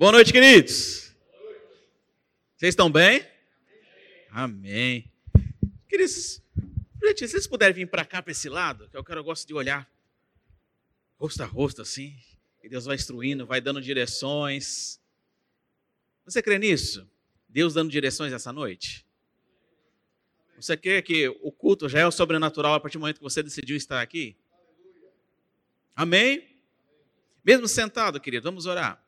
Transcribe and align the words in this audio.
Boa 0.00 0.12
noite, 0.12 0.32
queridos. 0.32 1.14
Vocês 2.56 2.70
estão 2.70 2.90
bem? 2.90 3.22
Amém. 4.30 5.12
Queridos, 5.86 6.42
gente, 7.04 7.18
se 7.18 7.28
vocês 7.28 7.46
puderem 7.46 7.74
vir 7.74 7.86
para 7.86 8.06
cá, 8.06 8.22
para 8.22 8.32
esse 8.32 8.48
lado, 8.48 8.88
que 8.88 8.96
eu 8.96 9.04
quero, 9.04 9.20
eu 9.20 9.24
gosto 9.24 9.46
de 9.46 9.52
olhar 9.52 9.86
rosto 11.18 11.42
a 11.42 11.44
rosto 11.44 11.82
assim, 11.82 12.18
e 12.62 12.68
Deus 12.70 12.86
vai 12.86 12.96
instruindo, 12.96 13.44
vai 13.44 13.60
dando 13.60 13.78
direções. 13.78 14.98
Você 16.24 16.40
crê 16.40 16.58
nisso? 16.58 17.06
Deus 17.46 17.74
dando 17.74 17.90
direções 17.90 18.32
essa 18.32 18.54
noite? 18.54 19.04
Você 20.56 20.78
crê 20.78 21.02
que 21.02 21.28
o 21.42 21.52
culto 21.52 21.90
já 21.90 22.00
é 22.00 22.06
o 22.06 22.10
sobrenatural 22.10 22.72
a 22.72 22.80
partir 22.80 22.96
do 22.96 23.02
momento 23.02 23.18
que 23.18 23.22
você 23.22 23.42
decidiu 23.42 23.76
estar 23.76 24.00
aqui? 24.00 24.34
Amém? 25.94 26.48
Mesmo 27.44 27.68
sentado, 27.68 28.18
querido, 28.18 28.44
vamos 28.44 28.64
orar. 28.64 28.99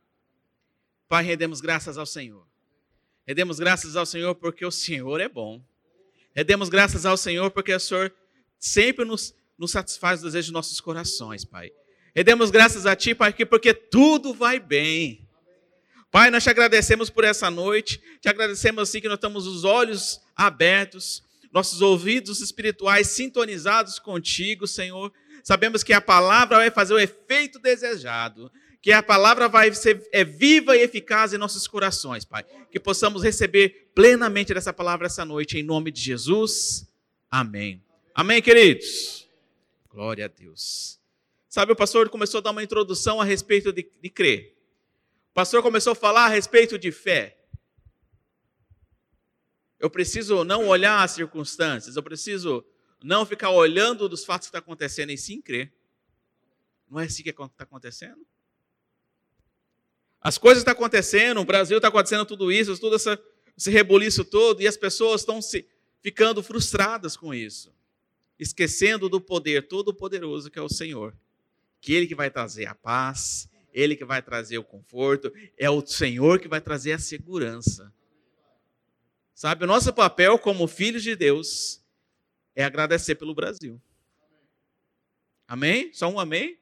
Pai, 1.13 1.23
rendemos 1.23 1.61
graças 1.61 1.99
ao 1.99 2.07
Senhor. 2.07 2.43
Rendemos 3.27 3.61
graças 3.61 3.97
ao 3.97 4.07
Senhor 4.07 4.35
porque 4.35 4.65
o 4.65 4.71
Senhor 4.71 5.21
é 5.21 5.29
bom. 5.29 5.63
Rendemos 6.35 6.71
graças 6.71 7.05
ao 7.05 7.19
Senhor 7.19 7.51
porque 7.51 7.75
o 7.75 7.79
Senhor 7.79 8.11
sempre 8.59 9.05
nos, 9.05 9.35
nos 9.59 9.73
satisfaz 9.73 10.21
os 10.21 10.25
desejos 10.25 10.47
de 10.47 10.53
nossos 10.55 10.81
corações, 10.81 11.45
Pai. 11.45 11.71
Rendemos 12.17 12.51
graças 12.51 12.87
a 12.87 12.97
Ti, 12.97 13.15
Pai, 13.15 13.31
porque 13.35 13.75
tudo 13.75 14.33
vai 14.33 14.59
bem. 14.59 15.29
Pai, 16.11 16.31
nós 16.31 16.45
te 16.45 16.49
agradecemos 16.49 17.11
por 17.11 17.25
essa 17.25 17.51
noite, 17.51 18.01
te 18.19 18.31
agradecemos 18.31 18.89
assim 18.89 18.99
que 18.99 19.07
nós 19.07 19.19
estamos 19.19 19.47
os 19.47 19.65
olhos 19.65 20.19
abertos, 20.35 21.23
nossos 21.53 21.83
ouvidos 21.83 22.41
espirituais 22.41 23.09
sintonizados 23.09 23.99
contigo, 23.99 24.67
Senhor. 24.67 25.13
Sabemos 25.45 25.83
que 25.83 25.93
a 25.93 26.01
palavra 26.01 26.57
vai 26.57 26.71
fazer 26.71 26.95
o 26.95 26.99
efeito 26.99 27.59
desejado, 27.59 28.51
que 28.83 28.91
a 28.91 29.01
palavra 29.01 29.49
vai 29.49 29.73
ser 29.73 30.07
é 30.11 30.25
viva 30.25 30.77
e 30.77 30.83
eficaz 30.83 31.33
em 31.33 31.39
nossos 31.39 31.69
corações, 31.69 32.25
Pai. 32.25 32.45
Que 32.69 32.81
possamos 32.81 33.23
receber 33.23 33.93
plenamente 33.95 34.53
dessa 34.53 34.73
palavra 34.73 35.07
essa 35.07 35.25
noite, 35.25 35.57
em 35.57 35.63
nome 35.63 35.93
de 35.93 36.01
Jesus. 36.01 36.93
Amém. 37.31 37.81
Amém, 38.13 38.43
queridos? 38.43 39.29
Glória 39.89 40.25
a 40.25 40.29
Deus. 40.29 41.01
Sabe, 41.49 41.71
o 41.71 41.77
pastor 41.77 42.09
começou 42.11 42.39
a 42.39 42.41
dar 42.41 42.51
uma 42.51 42.63
introdução 42.63 43.21
a 43.21 43.25
respeito 43.25 43.73
de, 43.73 43.89
de 44.03 44.11
crer. 44.11 44.59
O 45.31 45.35
pastor 45.35 45.63
começou 45.63 45.93
a 45.93 45.97
falar 45.97 46.25
a 46.25 46.29
respeito 46.29 46.77
de 46.77 46.91
fé. 46.91 47.39
Eu 49.79 49.91
preciso 49.91 50.43
não 50.43 50.67
olhar 50.67 51.05
as 51.05 51.13
circunstâncias, 51.13 51.95
eu 51.95 52.03
preciso 52.03 52.65
não 53.03 53.25
ficar 53.25 53.51
olhando 53.51 54.09
dos 54.09 54.25
fatos 54.25 54.49
que 54.49 54.57
estão 54.57 54.61
acontecendo 54.61 55.11
e 55.11 55.19
sim 55.19 55.41
crer. 55.41 55.73
Não 56.91 56.99
é 56.99 57.05
assim 57.05 57.23
que 57.23 57.31
está 57.31 57.47
acontecendo? 57.59 58.27
As 60.23 60.39
coisas 60.39 60.61
estão 60.61 60.73
acontecendo, 60.73 61.41
o 61.41 61.45
Brasil 61.45 61.79
está 61.79 61.89
acontecendo 61.89 62.25
tudo 62.25 62.53
isso, 62.53 62.79
tudo 62.79 62.95
essa, 62.95 63.21
esse 63.59 63.71
rebuliço 63.71 64.25
todo, 64.25 64.63
e 64.63 64.69
as 64.69 64.77
pessoas 64.77 65.23
estão 65.23 65.43
se 65.43 65.67
ficando 66.01 66.43
frustradas 66.43 67.17
com 67.17 67.35
isso, 67.35 67.75
esquecendo 68.39 69.09
do 69.09 69.21
poder 69.21 69.67
todo-poderoso 69.67 70.49
que 70.49 70.59
é 70.59 70.63
o 70.63 70.69
Senhor, 70.69 71.17
que 71.81 71.93
Ele 71.93 72.07
que 72.07 72.15
vai 72.15 72.31
trazer 72.31 72.67
a 72.67 72.75
paz, 72.75 73.49
Ele 73.73 73.97
que 73.97 74.05
vai 74.05 74.23
trazer 74.23 74.59
o 74.59 74.65
conforto, 74.65 75.33
é 75.59 75.69
o 75.69 75.85
Senhor 75.85 76.39
que 76.39 76.47
vai 76.47 76.61
trazer 76.61 76.93
a 76.93 76.99
segurança. 76.99 77.93
Sabe, 79.35 79.65
o 79.65 79.67
nosso 79.67 79.93
papel 79.93 80.39
como 80.39 80.69
filhos 80.69 81.03
de 81.03 81.17
Deus 81.17 81.83
é 82.55 82.63
agradecer 82.63 83.17
pelo 83.17 83.35
Brasil. 83.35 83.81
Amém? 85.49 85.93
Só 85.93 86.09
um 86.09 86.21
amém? 86.21 86.57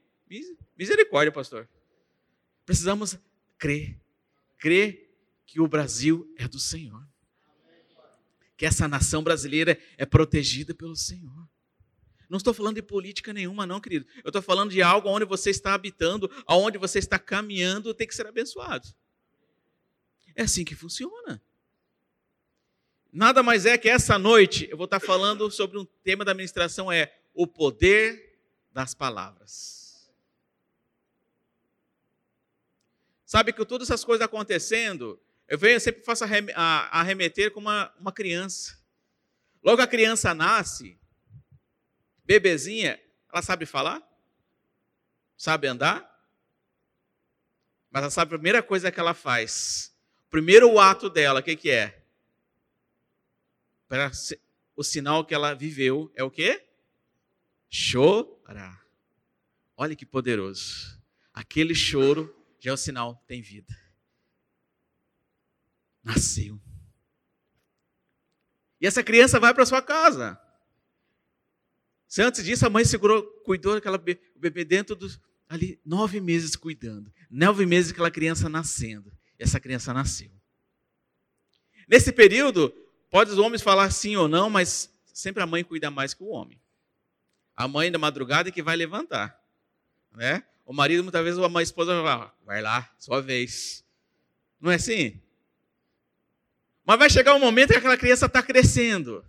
Misericórdia, 0.79 1.31
pastor. 1.31 1.69
Precisamos 2.65 3.19
crer. 3.61 4.01
Crer 4.59 5.09
que 5.47 5.61
o 5.61 5.69
Brasil 5.69 6.33
é 6.37 6.49
do 6.49 6.59
Senhor. 6.59 7.07
Que 8.57 8.67
essa 8.67 8.89
nação 8.89 9.23
brasileira 9.23 9.79
é 9.97 10.05
protegida 10.05 10.75
pelo 10.75 10.97
Senhor. 10.97 11.49
Não 12.29 12.37
estou 12.37 12.55
falando 12.55 12.77
de 12.77 12.83
política 12.83 13.33
nenhuma, 13.33 13.67
não, 13.67 13.81
querido. 13.81 14.07
Eu 14.25 14.29
estou 14.29 14.43
falando 14.43 14.71
de 14.71 14.83
algo 14.83 15.09
onde 15.09 15.25
você 15.25 15.51
está 15.51 15.75
habitando, 15.75 16.31
aonde 16.47 16.79
você 16.79 16.99
está 16.99 17.19
caminhando, 17.19 17.95
tem 17.95 18.07
que 18.07 18.15
ser 18.15 18.27
abençoado. 18.27 18.89
É 20.35 20.43
assim 20.43 20.65
que 20.65 20.75
funciona. 20.75 21.43
Nada 23.13 23.43
mais 23.43 23.67
é 23.67 23.77
que 23.77 23.89
essa 23.89 24.19
noite 24.19 24.69
eu 24.71 24.77
vou 24.77 24.85
estar 24.85 25.01
falando 25.01 25.51
sobre 25.51 25.77
um 25.77 25.85
tema 26.05 26.25
da 26.25 26.31
administração 26.31 26.91
é 26.91 27.13
o 27.35 27.47
poder 27.47 28.39
das 28.73 28.95
palavras. 28.95 29.80
Sabe 33.31 33.53
que 33.53 33.65
todas 33.65 33.89
essas 33.89 34.05
coisas 34.05 34.25
acontecendo, 34.25 35.17
eu 35.47 35.57
venho 35.57 35.77
eu 35.77 35.81
sempre 35.81 36.03
faço 36.03 36.25
arremeter 36.25 37.53
com 37.53 37.61
uma, 37.61 37.95
uma 37.97 38.11
criança. 38.11 38.77
Logo 39.63 39.81
a 39.81 39.87
criança 39.87 40.35
nasce, 40.35 40.99
bebezinha, 42.25 43.01
ela 43.33 43.41
sabe 43.41 43.67
falar? 43.67 44.03
Sabe 45.37 45.69
andar? 45.69 46.01
Mas 47.89 48.03
ela 48.03 48.11
sabe 48.11 48.35
a 48.35 48.37
primeira 48.37 48.65
coisa 48.65 48.91
que 48.91 48.99
ela 48.99 49.15
faz. 49.15 49.95
O 50.27 50.31
primeiro 50.31 50.77
ato 50.81 51.09
dela, 51.09 51.39
o 51.39 51.43
que, 51.45 51.55
que 51.55 51.71
é? 51.71 52.03
para 53.87 54.11
o 54.75 54.83
sinal 54.83 55.25
que 55.25 55.33
ela 55.33 55.55
viveu 55.55 56.11
é 56.17 56.25
o 56.25 56.33
quê? 56.33 56.67
Chorar. 57.69 58.85
Olha 59.77 59.95
que 59.95 60.05
poderoso. 60.05 61.01
Aquele 61.33 61.77
choro 61.77 62.40
já 62.61 62.71
é 62.71 62.75
o 62.75 62.77
sinal 62.77 63.17
tem 63.27 63.43
vida. 63.43 63.77
Nasceu. 66.05 66.61
E 68.81 68.87
essa 68.87 69.03
criança 69.03 69.41
vai 69.41 69.53
para 69.53 69.67
sua 69.67 69.83
casa. 69.83 70.41
Se 72.07 72.23
antes 72.23 72.45
disso 72.45 72.67
a 72.67 72.71
mãe 72.71 72.85
segurou, 72.85 73.23
cuidou 73.45 73.75
daquela 73.75 73.99
bebê 73.99 74.65
dentro 74.65 74.95
dos 74.95 75.21
ali 75.49 75.81
nove 75.85 76.21
meses 76.21 76.55
cuidando, 76.55 77.13
nove 77.29 77.67
meses 77.67 77.91
aquela 77.91 78.11
criança 78.11 78.49
nascendo. 78.49 79.13
E 79.39 79.43
essa 79.43 79.59
criança 79.59 79.93
nasceu. 79.93 80.31
Nesse 81.89 82.13
período, 82.13 82.73
Pode 83.11 83.33
os 83.33 83.39
homens 83.39 83.61
falar 83.61 83.91
sim 83.91 84.15
ou 84.15 84.29
não, 84.29 84.49
mas 84.49 84.89
sempre 85.13 85.43
a 85.43 85.47
mãe 85.47 85.65
cuida 85.65 85.91
mais 85.91 86.15
que 86.15 86.23
o 86.23 86.29
homem. 86.29 86.61
A 87.57 87.67
mãe 87.67 87.91
da 87.91 87.99
madrugada 87.99 88.49
é 88.49 88.53
que 88.53 88.63
vai 88.63 88.77
levantar. 88.77 89.39
Né? 90.13 90.45
O 90.71 90.73
marido, 90.73 91.03
muitas 91.03 91.25
vezes, 91.25 91.41
a 91.41 91.63
esposa 91.63 92.01
vai 92.01 92.13
falar, 92.13 92.35
vai 92.47 92.63
lá, 92.63 92.89
sua 92.97 93.21
vez. 93.21 93.85
Não 94.61 94.71
é 94.71 94.77
assim? 94.77 95.21
Mas 96.85 96.97
vai 96.97 97.11
chegar 97.11 97.35
um 97.35 97.41
momento 97.41 97.71
que 97.73 97.77
aquela 97.77 97.97
criança 97.97 98.27
está 98.27 98.41
crescendo. 98.41 99.27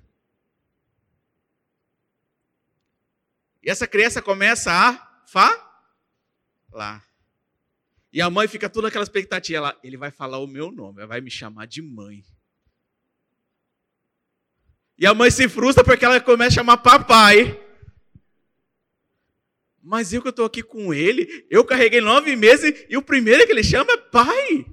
E 3.63 3.72
essa 3.72 3.88
criança 3.88 4.22
começa 4.22 4.72
a 4.72 5.24
falar. 5.25 7.03
E 8.13 8.22
a 8.22 8.30
mãe 8.30 8.47
fica 8.47 8.69
toda 8.69 8.90
aquela 8.90 9.01
expectativa. 9.01 9.57
Ela, 9.57 9.80
ele 9.84 9.97
vai 9.97 10.12
falar 10.12 10.38
o 10.38 10.46
meu 10.46 10.72
nome, 10.72 11.03
vai 11.07 11.22
me 11.22 11.31
chamar 11.31 11.66
de 11.66 11.81
mãe. 11.81 12.24
E 14.96 15.07
a 15.07 15.13
mãe 15.16 15.31
se 15.31 15.50
frustra 15.50 15.84
porque 15.84 16.06
ela 16.06 16.22
começa 16.22 16.50
a 16.50 16.62
chamar 16.62 16.78
papai. 16.78 17.59
Mas 19.84 20.14
eu 20.14 20.22
que 20.22 20.30
estou 20.30 20.46
aqui 20.46 20.62
com 20.62 20.94
ele, 20.94 21.46
eu 21.50 21.66
carreguei 21.66 22.02
nove 22.02 22.36
meses 22.36 22.86
e 22.90 22.96
o 22.96 23.02
primeiro 23.02 23.46
que 23.46 23.52
ele 23.52 23.64
chama 23.64 23.92
é 23.94 23.97
pai. 23.97 24.66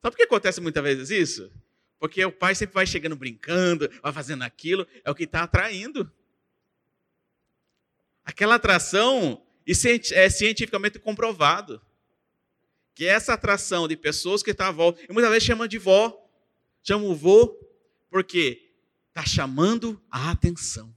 Sabe 0.00 0.12
por 0.12 0.16
que 0.16 0.22
acontece 0.22 0.60
muitas 0.60 0.82
vezes 0.82 1.10
isso? 1.10 1.52
Porque 1.98 2.24
o 2.24 2.30
pai 2.30 2.54
sempre 2.54 2.74
vai 2.74 2.86
chegando 2.86 3.16
brincando, 3.16 3.90
vai 4.00 4.12
fazendo 4.12 4.42
aquilo, 4.42 4.86
é 5.04 5.10
o 5.10 5.14
que 5.14 5.24
está 5.24 5.42
atraindo. 5.42 6.10
Aquela 8.24 8.56
atração, 8.56 9.44
isso 9.66 9.88
é 9.88 10.30
cientificamente 10.30 10.98
comprovado. 10.98 11.80
Que 12.94 13.06
essa 13.06 13.34
atração 13.34 13.88
de 13.88 13.96
pessoas 13.96 14.42
que 14.42 14.52
estão 14.52 14.66
à 14.66 14.70
volta, 14.70 15.02
e 15.08 15.12
muitas 15.12 15.30
vezes 15.30 15.44
chama 15.46 15.66
de 15.66 15.78
vó, 15.78 16.16
chama 16.82 17.04
o 17.04 17.14
vô, 17.14 17.58
porque 18.08 18.70
está 19.08 19.26
chamando 19.26 20.00
a 20.10 20.30
atenção. 20.30 20.94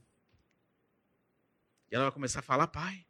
E 1.90 1.94
ela 1.94 2.04
vai 2.04 2.12
começar 2.12 2.40
a 2.40 2.42
falar, 2.42 2.66
pai. 2.68 3.04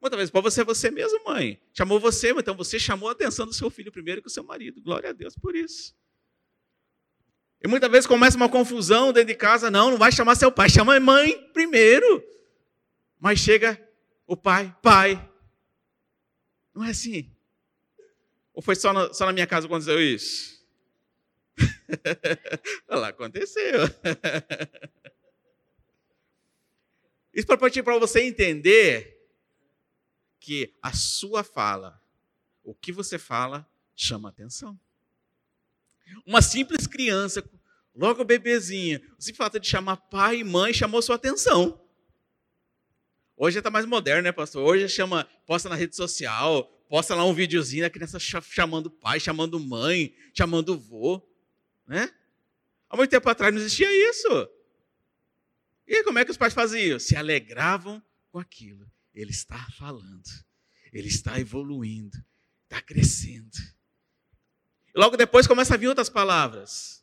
Muitas 0.00 0.18
vezes, 0.18 0.30
para 0.30 0.40
você 0.40 0.60
é 0.60 0.64
você 0.64 0.90
mesmo, 0.90 1.24
mãe. 1.24 1.60
Chamou 1.72 1.98
você, 1.98 2.30
então 2.30 2.54
você 2.54 2.78
chamou 2.78 3.08
a 3.08 3.12
atenção 3.12 3.46
do 3.46 3.52
seu 3.52 3.70
filho 3.70 3.90
primeiro 3.90 4.20
que 4.20 4.28
o 4.28 4.30
seu 4.30 4.44
marido. 4.44 4.80
Glória 4.80 5.10
a 5.10 5.12
Deus 5.12 5.34
por 5.36 5.56
isso. 5.56 5.94
E 7.62 7.66
muitas 7.66 7.90
vezes 7.90 8.06
começa 8.06 8.36
uma 8.36 8.48
confusão 8.48 9.12
dentro 9.12 9.28
de 9.28 9.34
casa. 9.34 9.70
Não, 9.70 9.90
não 9.90 9.98
vai 9.98 10.12
chamar 10.12 10.34
seu 10.34 10.52
pai, 10.52 10.68
chama 10.68 10.94
a 10.94 11.00
mãe 11.00 11.50
primeiro. 11.52 12.22
Mas 13.18 13.40
chega 13.40 13.80
o 14.26 14.36
pai, 14.36 14.74
pai. 14.82 15.30
Não 16.74 16.84
é 16.84 16.90
assim. 16.90 17.34
Ou 18.52 18.60
foi 18.62 18.74
só 18.74 18.92
na, 18.92 19.12
só 19.12 19.24
na 19.26 19.32
minha 19.32 19.46
casa 19.46 19.66
quando 19.66 19.82
aconteceu 19.82 20.00
isso? 20.00 20.56
Olha 22.88 23.00
lá, 23.00 23.08
aconteceu. 23.08 23.80
Isso 27.36 27.46
para 27.46 27.98
você 27.98 28.22
entender 28.22 29.14
que 30.40 30.74
a 30.82 30.94
sua 30.94 31.44
fala, 31.44 32.02
o 32.64 32.74
que 32.74 32.90
você 32.90 33.18
fala 33.18 33.68
chama 33.94 34.30
atenção. 34.30 34.80
Uma 36.24 36.40
simples 36.40 36.86
criança, 36.86 37.46
logo 37.94 38.24
bebezinha, 38.24 39.02
se 39.18 39.34
falta 39.34 39.60
de 39.60 39.68
chamar 39.68 39.98
pai 39.98 40.38
e 40.38 40.44
mãe, 40.44 40.72
chamou 40.72 41.02
sua 41.02 41.16
atenção. 41.16 41.78
Hoje 43.36 43.58
está 43.58 43.68
mais 43.68 43.84
moderno, 43.84 44.22
né, 44.22 44.32
pastor? 44.32 44.66
Hoje 44.66 44.88
chama, 44.88 45.28
posta 45.44 45.68
na 45.68 45.74
rede 45.74 45.94
social, 45.94 46.64
posta 46.88 47.14
lá 47.14 47.22
um 47.26 47.34
videozinho 47.34 47.82
da 47.82 47.90
criança 47.90 48.18
chamando 48.18 48.90
pai, 48.90 49.20
chamando 49.20 49.60
mãe, 49.60 50.16
chamando 50.32 50.78
vô, 50.78 51.20
né? 51.86 52.10
Há 52.88 52.96
muito 52.96 53.10
tempo 53.10 53.28
atrás 53.28 53.52
não 53.52 53.60
existia 53.60 54.10
isso. 54.10 54.55
E 55.86 56.02
como 56.02 56.18
é 56.18 56.24
que 56.24 56.30
os 56.30 56.36
pais 56.36 56.52
faziam? 56.52 56.98
Se 56.98 57.16
alegravam 57.16 58.02
com 58.30 58.38
aquilo. 58.38 58.90
Ele 59.14 59.30
está 59.30 59.58
falando, 59.78 60.28
ele 60.92 61.08
está 61.08 61.40
evoluindo, 61.40 62.22
está 62.64 62.82
crescendo. 62.82 63.56
Logo 64.94 65.16
depois 65.16 65.46
começa 65.46 65.74
a 65.74 65.76
vir 65.76 65.88
outras 65.88 66.10
palavras. 66.10 67.02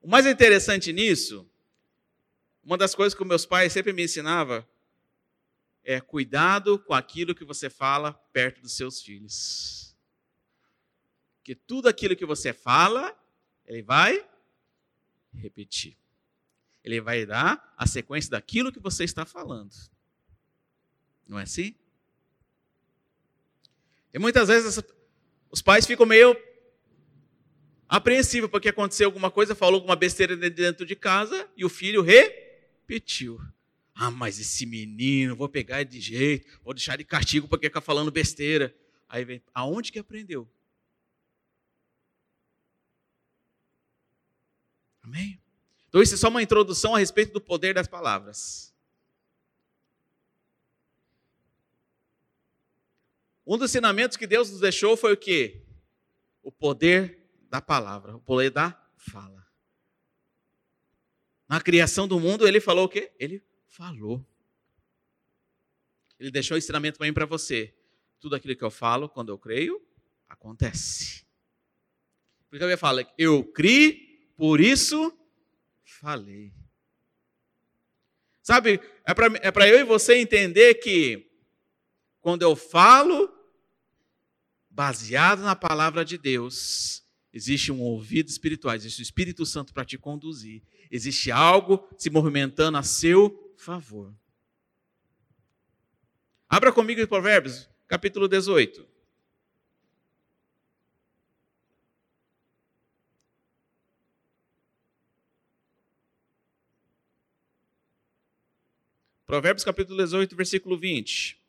O 0.00 0.08
mais 0.08 0.26
interessante 0.26 0.92
nisso, 0.92 1.48
uma 2.62 2.76
das 2.76 2.94
coisas 2.94 3.16
que 3.16 3.24
meus 3.24 3.46
pais 3.46 3.72
sempre 3.72 3.92
me 3.92 4.04
ensinavam 4.04 4.64
é 5.82 6.00
cuidado 6.00 6.78
com 6.78 6.94
aquilo 6.94 7.34
que 7.34 7.44
você 7.44 7.68
fala 7.68 8.12
perto 8.32 8.60
dos 8.60 8.76
seus 8.76 9.02
filhos. 9.02 9.96
Que 11.42 11.54
tudo 11.54 11.88
aquilo 11.88 12.16
que 12.16 12.24
você 12.24 12.52
fala, 12.52 13.16
ele 13.66 13.82
vai 13.82 14.26
repetir. 15.34 15.96
Ele 16.84 17.00
vai 17.00 17.24
dar 17.24 17.74
a 17.78 17.86
sequência 17.86 18.30
daquilo 18.30 18.70
que 18.70 18.78
você 18.78 19.04
está 19.04 19.24
falando. 19.24 19.74
Não 21.26 21.38
é 21.38 21.44
assim? 21.44 21.74
E 24.12 24.18
muitas 24.18 24.48
vezes 24.48 24.80
os 25.50 25.62
pais 25.62 25.86
ficam 25.86 26.04
meio 26.04 26.36
apreensivos 27.88 28.50
porque 28.50 28.68
aconteceu 28.68 29.06
alguma 29.06 29.30
coisa, 29.30 29.54
falou 29.54 29.76
alguma 29.76 29.96
besteira 29.96 30.36
dentro 30.36 30.84
de 30.84 30.94
casa 30.94 31.48
e 31.56 31.64
o 31.64 31.68
filho 31.68 32.02
repetiu. 32.02 33.40
Ah, 33.94 34.10
mas 34.10 34.38
esse 34.38 34.66
menino, 34.66 35.36
vou 35.36 35.48
pegar 35.48 35.84
de 35.84 36.00
jeito, 36.00 36.60
vou 36.62 36.74
deixar 36.74 36.96
de 36.96 37.04
castigo 37.04 37.48
porque 37.48 37.66
fica 37.68 37.80
falando 37.80 38.10
besteira. 38.10 38.74
Aí 39.08 39.24
vem, 39.24 39.42
aonde 39.54 39.90
que 39.90 39.98
aprendeu? 39.98 40.48
Amém? 45.02 45.40
Então, 45.94 46.02
isso 46.02 46.14
é 46.14 46.16
só 46.16 46.26
uma 46.28 46.42
introdução 46.42 46.92
a 46.92 46.98
respeito 46.98 47.32
do 47.32 47.40
poder 47.40 47.72
das 47.72 47.86
palavras. 47.86 48.74
Um 53.46 53.56
dos 53.56 53.70
ensinamentos 53.70 54.16
que 54.16 54.26
Deus 54.26 54.50
nos 54.50 54.58
deixou 54.58 54.96
foi 54.96 55.12
o 55.12 55.16
quê? 55.16 55.64
O 56.42 56.50
poder 56.50 57.30
da 57.48 57.62
palavra, 57.62 58.16
o 58.16 58.20
poder 58.20 58.50
da 58.50 58.76
fala. 58.96 59.46
Na 61.48 61.60
criação 61.60 62.08
do 62.08 62.18
mundo, 62.18 62.44
ele 62.44 62.60
falou 62.60 62.86
o 62.86 62.88
quê? 62.88 63.12
Ele 63.16 63.40
falou. 63.68 64.26
Ele 66.18 66.32
deixou 66.32 66.56
o 66.56 66.58
ensinamento 66.58 66.98
para 66.98 67.06
mim 67.06 67.14
para 67.14 67.24
você. 67.24 67.72
Tudo 68.18 68.34
aquilo 68.34 68.56
que 68.56 68.64
eu 68.64 68.70
falo, 68.72 69.08
quando 69.08 69.28
eu 69.28 69.38
creio, 69.38 69.80
acontece. 70.28 71.24
Por 72.50 72.56
isso 72.56 72.64
eu 72.64 72.78
falo, 72.78 73.06
eu 73.16 73.44
criei, 73.44 74.32
por 74.36 74.60
isso 74.60 75.16
falei. 75.84 76.52
Sabe, 78.42 78.80
é 79.06 79.14
para 79.50 79.68
é 79.68 79.72
eu 79.72 79.80
e 79.80 79.84
você 79.84 80.16
entender 80.16 80.74
que 80.74 81.30
quando 82.20 82.42
eu 82.42 82.54
falo 82.54 83.32
baseado 84.68 85.40
na 85.40 85.54
palavra 85.56 86.04
de 86.04 86.18
Deus, 86.18 87.04
existe 87.32 87.70
um 87.70 87.80
ouvido 87.80 88.28
espiritual, 88.28 88.74
existe 88.74 89.00
o 89.00 89.02
Espírito 89.02 89.46
Santo 89.46 89.72
para 89.72 89.84
te 89.84 89.96
conduzir, 89.96 90.62
existe 90.90 91.30
algo 91.30 91.88
se 91.96 92.10
movimentando 92.10 92.76
a 92.76 92.82
seu 92.82 93.54
favor. 93.56 94.14
Abra 96.48 96.72
comigo 96.72 97.00
em 97.00 97.06
Provérbios, 97.06 97.68
capítulo 97.88 98.28
18. 98.28 98.93
Provérbios 109.26 109.64
capítulo 109.64 109.96
18, 109.96 110.36
versículo 110.36 110.78
20. 110.78 111.40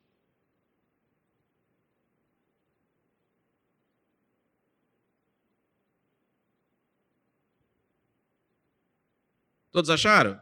Todos 9.74 9.90
acharam? 9.90 10.42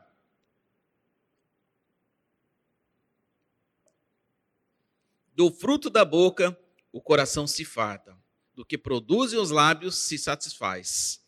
Do 5.35 5.51
fruto 5.51 5.89
da 5.89 6.05
boca 6.05 6.55
o 6.91 7.01
coração 7.01 7.47
se 7.47 7.65
farta, 7.65 8.15
do 8.53 8.63
que 8.63 8.77
produzem 8.77 9.39
os 9.39 9.49
lábios 9.49 9.95
se 9.95 10.19
satisfaz. 10.19 11.19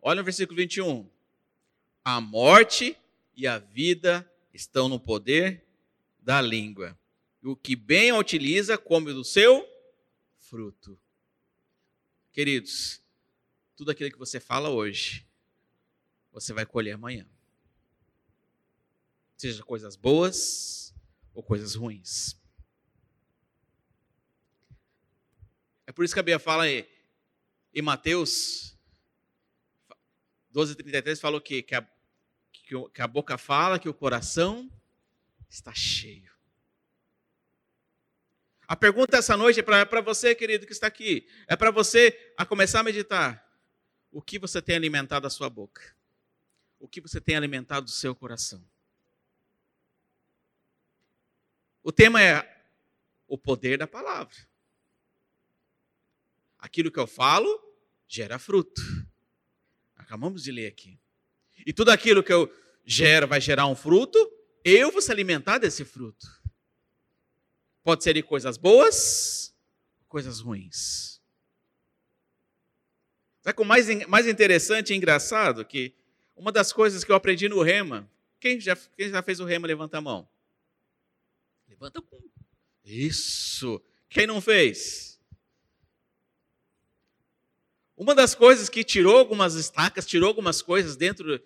Olha 0.00 0.22
o 0.22 0.24
versículo 0.24 0.58
21. 0.58 1.10
A 2.04 2.20
morte 2.20 2.96
e 3.36 3.48
a 3.48 3.58
vida 3.58 4.29
estão 4.52 4.88
no 4.88 4.98
poder 4.98 5.66
da 6.18 6.40
língua. 6.40 6.98
O 7.42 7.56
que 7.56 7.74
bem 7.74 8.10
a 8.10 8.18
utiliza 8.18 8.76
come 8.76 9.12
do 9.12 9.24
seu 9.24 9.66
fruto. 10.38 11.00
Queridos, 12.32 13.02
tudo 13.76 13.90
aquilo 13.90 14.10
que 14.10 14.18
você 14.18 14.38
fala 14.38 14.68
hoje, 14.68 15.26
você 16.32 16.52
vai 16.52 16.66
colher 16.66 16.92
amanhã. 16.92 17.26
Seja 19.36 19.62
coisas 19.62 19.96
boas 19.96 20.94
ou 21.32 21.42
coisas 21.42 21.74
ruins. 21.74 22.36
É 25.86 25.92
por 25.92 26.04
isso 26.04 26.14
que 26.14 26.20
a 26.20 26.22
Bíblia 26.22 26.38
fala 26.38 26.68
em, 26.68 26.86
em 27.74 27.82
Mateus 27.82 28.70
12,33 30.52 31.20
falou 31.20 31.40
que, 31.40 31.62
que, 31.62 31.74
a, 31.74 31.88
que 32.92 33.02
a 33.02 33.06
boca 33.06 33.36
fala, 33.36 33.78
que 33.78 33.88
o 33.88 33.94
coração 33.94 34.70
está 35.48 35.74
cheio. 35.74 36.30
A 38.68 38.76
pergunta 38.76 39.16
essa 39.16 39.36
noite 39.36 39.58
é 39.58 39.84
para 39.84 40.00
você, 40.00 40.32
querido, 40.32 40.64
que 40.64 40.72
está 40.72 40.86
aqui. 40.86 41.26
É 41.48 41.56
para 41.56 41.72
você 41.72 42.32
a 42.36 42.46
começar 42.46 42.78
a 42.78 42.84
meditar. 42.84 43.44
O 44.12 44.22
que 44.22 44.38
você 44.38 44.62
tem 44.62 44.76
alimentado 44.76 45.26
a 45.26 45.30
sua 45.30 45.50
boca? 45.50 45.96
O 46.78 46.86
que 46.86 47.00
você 47.00 47.20
tem 47.20 47.34
alimentado 47.36 47.86
o 47.86 47.90
seu 47.90 48.14
coração? 48.14 48.64
O 51.82 51.90
tema 51.90 52.22
é 52.22 52.64
o 53.26 53.36
poder 53.36 53.76
da 53.76 53.88
palavra. 53.88 54.36
Aquilo 56.56 56.92
que 56.92 57.00
eu 57.00 57.08
falo 57.08 57.48
gera 58.06 58.38
fruto. 58.38 58.82
Acabamos 59.96 60.44
de 60.44 60.52
ler 60.52 60.68
aqui. 60.68 60.99
E 61.66 61.72
tudo 61.72 61.90
aquilo 61.90 62.22
que 62.22 62.32
eu 62.32 62.52
gero 62.84 63.26
vai 63.26 63.40
gerar 63.40 63.66
um 63.66 63.74
fruto, 63.76 64.18
eu 64.64 64.90
vou 64.90 65.00
se 65.00 65.10
alimentar 65.10 65.58
desse 65.58 65.84
fruto. 65.84 66.26
Pode 67.82 68.04
ser 68.04 68.14
de 68.14 68.22
coisas 68.22 68.56
boas, 68.56 69.54
coisas 70.08 70.40
ruins. 70.40 71.20
Sabe 73.42 73.60
o 73.60 73.64
mais, 73.64 73.88
mais 74.06 74.26
interessante 74.26 74.92
e 74.92 74.96
engraçado? 74.96 75.64
Que 75.64 75.94
uma 76.36 76.52
das 76.52 76.72
coisas 76.72 77.04
que 77.04 77.10
eu 77.10 77.16
aprendi 77.16 77.48
no 77.48 77.62
Rema, 77.62 78.10
quem 78.38 78.60
já, 78.60 78.76
quem 78.96 79.08
já 79.08 79.22
fez 79.22 79.40
o 79.40 79.44
Rema, 79.44 79.66
levanta 79.66 79.98
a 79.98 80.00
mão. 80.00 80.28
Levanta 81.68 82.02
com. 82.02 82.20
Isso. 82.84 83.80
Quem 84.08 84.26
não 84.26 84.40
fez? 84.40 85.18
Uma 87.96 88.14
das 88.14 88.34
coisas 88.34 88.68
que 88.68 88.82
tirou 88.82 89.18
algumas 89.18 89.54
estacas, 89.54 90.06
tirou 90.06 90.28
algumas 90.28 90.62
coisas 90.62 90.96
dentro 90.96 91.40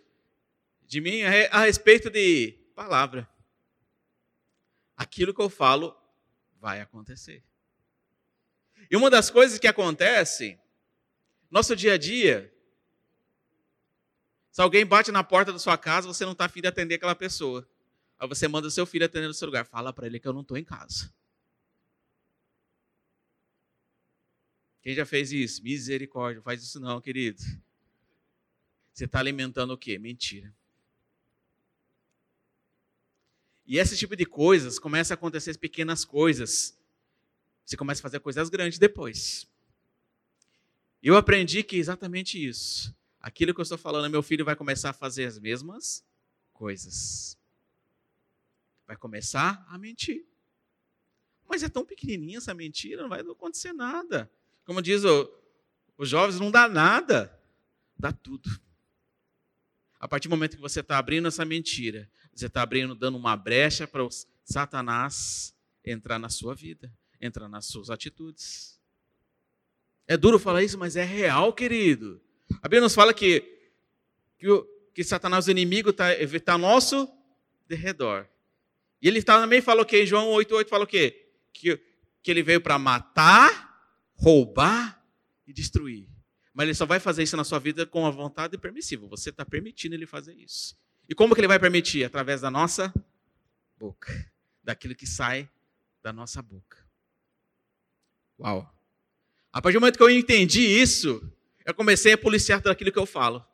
de 0.86 1.00
mim 1.00 1.18
é 1.20 1.48
a 1.52 1.60
respeito 1.60 2.10
de 2.10 2.52
palavra. 2.74 3.28
Aquilo 4.96 5.34
que 5.34 5.40
eu 5.40 5.50
falo 5.50 5.96
vai 6.60 6.80
acontecer. 6.80 7.42
E 8.90 8.96
uma 8.96 9.10
das 9.10 9.30
coisas 9.30 9.58
que 9.58 9.66
acontece, 9.66 10.58
nosso 11.50 11.74
dia 11.74 11.94
a 11.94 11.98
dia, 11.98 12.52
se 14.50 14.60
alguém 14.60 14.86
bate 14.86 15.10
na 15.10 15.24
porta 15.24 15.52
da 15.52 15.58
sua 15.58 15.76
casa, 15.76 16.06
você 16.06 16.24
não 16.24 16.32
está 16.32 16.44
afim 16.44 16.60
de 16.60 16.68
atender 16.68 16.94
aquela 16.94 17.14
pessoa. 17.14 17.68
Aí 18.18 18.28
você 18.28 18.46
manda 18.46 18.68
o 18.68 18.70
seu 18.70 18.86
filho 18.86 19.04
atender 19.04 19.26
no 19.26 19.34
seu 19.34 19.46
lugar. 19.46 19.66
Fala 19.66 19.92
para 19.92 20.06
ele 20.06 20.20
que 20.20 20.28
eu 20.28 20.32
não 20.32 20.42
estou 20.42 20.56
em 20.56 20.64
casa. 20.64 21.12
Quem 24.80 24.94
já 24.94 25.04
fez 25.04 25.32
isso? 25.32 25.62
Misericórdia, 25.62 26.42
faz 26.42 26.62
isso 26.62 26.78
não, 26.78 27.00
querido. 27.00 27.42
Você 28.92 29.06
está 29.06 29.18
alimentando 29.18 29.72
o 29.72 29.78
quê? 29.78 29.98
Mentira. 29.98 30.54
E 33.66 33.78
esse 33.78 33.96
tipo 33.96 34.14
de 34.14 34.26
coisas 34.26 34.78
começa 34.78 35.14
a 35.14 35.16
acontecer 35.16 35.56
pequenas 35.58 36.04
coisas 36.04 36.76
você 37.64 37.76
começa 37.76 38.00
a 38.00 38.02
fazer 38.02 38.20
coisas 38.20 38.48
grandes 38.48 38.78
depois. 38.78 39.46
Eu 41.02 41.16
aprendi 41.16 41.62
que 41.62 41.76
exatamente 41.76 42.42
isso. 42.42 42.94
Aquilo 43.20 43.54
que 43.54 43.60
eu 43.60 43.62
estou 43.62 43.78
falando, 43.78 44.10
meu 44.10 44.22
filho 44.22 44.44
vai 44.44 44.54
começar 44.54 44.90
a 44.90 44.94
fazer 44.94 45.24
as 45.24 45.38
mesmas 45.38 46.04
coisas. 46.52 47.38
Vai 48.86 48.96
começar 48.96 49.64
a 49.68 49.78
mentir. 49.78 50.26
Mas 51.48 51.62
é 51.62 51.68
tão 51.68 51.84
pequenininha 51.84 52.38
essa 52.38 52.52
mentira, 52.52 53.02
não 53.02 53.08
vai 53.08 53.20
acontecer 53.20 53.72
nada. 53.72 54.30
Como 54.64 54.82
diz 54.82 55.04
o, 55.04 55.30
os 55.96 56.08
jovens, 56.08 56.38
não 56.38 56.50
dá 56.50 56.68
nada, 56.68 57.38
dá 57.98 58.12
tudo. 58.12 58.50
A 59.98 60.06
partir 60.06 60.28
do 60.28 60.32
momento 60.32 60.56
que 60.56 60.62
você 60.62 60.80
está 60.80 60.98
abrindo 60.98 61.28
essa 61.28 61.44
mentira, 61.46 62.10
você 62.34 62.46
está 62.46 62.62
abrindo, 62.62 62.94
dando 62.94 63.16
uma 63.16 63.36
brecha 63.36 63.86
para 63.86 64.04
o 64.04 64.08
Satanás 64.44 65.54
entrar 65.84 66.18
na 66.18 66.28
sua 66.28 66.54
vida, 66.54 66.92
entrar 67.20 67.48
nas 67.48 67.66
suas 67.66 67.90
atitudes. 67.90 68.80
É 70.06 70.16
duro 70.16 70.38
falar 70.38 70.62
isso, 70.62 70.78
mas 70.78 70.96
é 70.96 71.04
real, 71.04 71.52
querido. 71.52 72.20
A 72.60 72.68
Bíblia 72.68 72.82
nos 72.82 72.94
fala 72.94 73.14
que, 73.14 73.42
que, 74.38 74.48
o, 74.48 74.64
que 74.94 75.04
Satanás, 75.04 75.46
o 75.46 75.50
inimigo, 75.50 75.90
está 75.90 76.08
tá 76.44 76.52
ao 76.52 76.58
nosso 76.58 77.08
derredor. 77.66 78.28
E 79.00 79.08
ele 79.08 79.22
também 79.22 79.60
falou 79.60 79.82
o 79.82 79.86
quê? 79.86 80.02
Em 80.02 80.06
João 80.06 80.28
8,8 80.28 80.68
fala 80.68 80.84
o 80.84 80.86
quê? 80.86 81.30
Que, 81.52 81.80
que 82.22 82.30
ele 82.30 82.42
veio 82.42 82.60
para 82.60 82.78
matar, 82.78 84.10
roubar 84.14 85.02
e 85.46 85.52
destruir. 85.52 86.08
Mas 86.52 86.64
ele 86.64 86.74
só 86.74 86.86
vai 86.86 87.00
fazer 87.00 87.22
isso 87.22 87.36
na 87.36 87.44
sua 87.44 87.58
vida 87.58 87.84
com 87.84 88.06
a 88.06 88.10
vontade 88.10 88.56
permissiva. 88.56 89.06
Você 89.08 89.30
está 89.30 89.44
permitindo 89.44 89.94
ele 89.94 90.06
fazer 90.06 90.34
isso. 90.34 90.76
E 91.08 91.14
como 91.14 91.34
que 91.34 91.40
ele 91.40 91.48
vai 91.48 91.58
permitir? 91.58 92.04
Através 92.04 92.40
da 92.40 92.50
nossa 92.50 92.92
boca. 93.78 94.32
Daquilo 94.62 94.94
que 94.94 95.06
sai 95.06 95.48
da 96.02 96.12
nossa 96.12 96.40
boca. 96.40 96.84
Uau! 98.38 98.70
A 99.52 99.62
partir 99.62 99.76
do 99.76 99.80
momento 99.80 99.96
que 99.96 100.02
eu 100.02 100.10
entendi 100.10 100.60
isso, 100.60 101.32
eu 101.64 101.74
comecei 101.74 102.12
a 102.12 102.18
policiar 102.18 102.60
tudo 102.60 102.72
aquilo 102.72 102.90
que 102.90 102.98
eu 102.98 103.06
falo. 103.06 103.44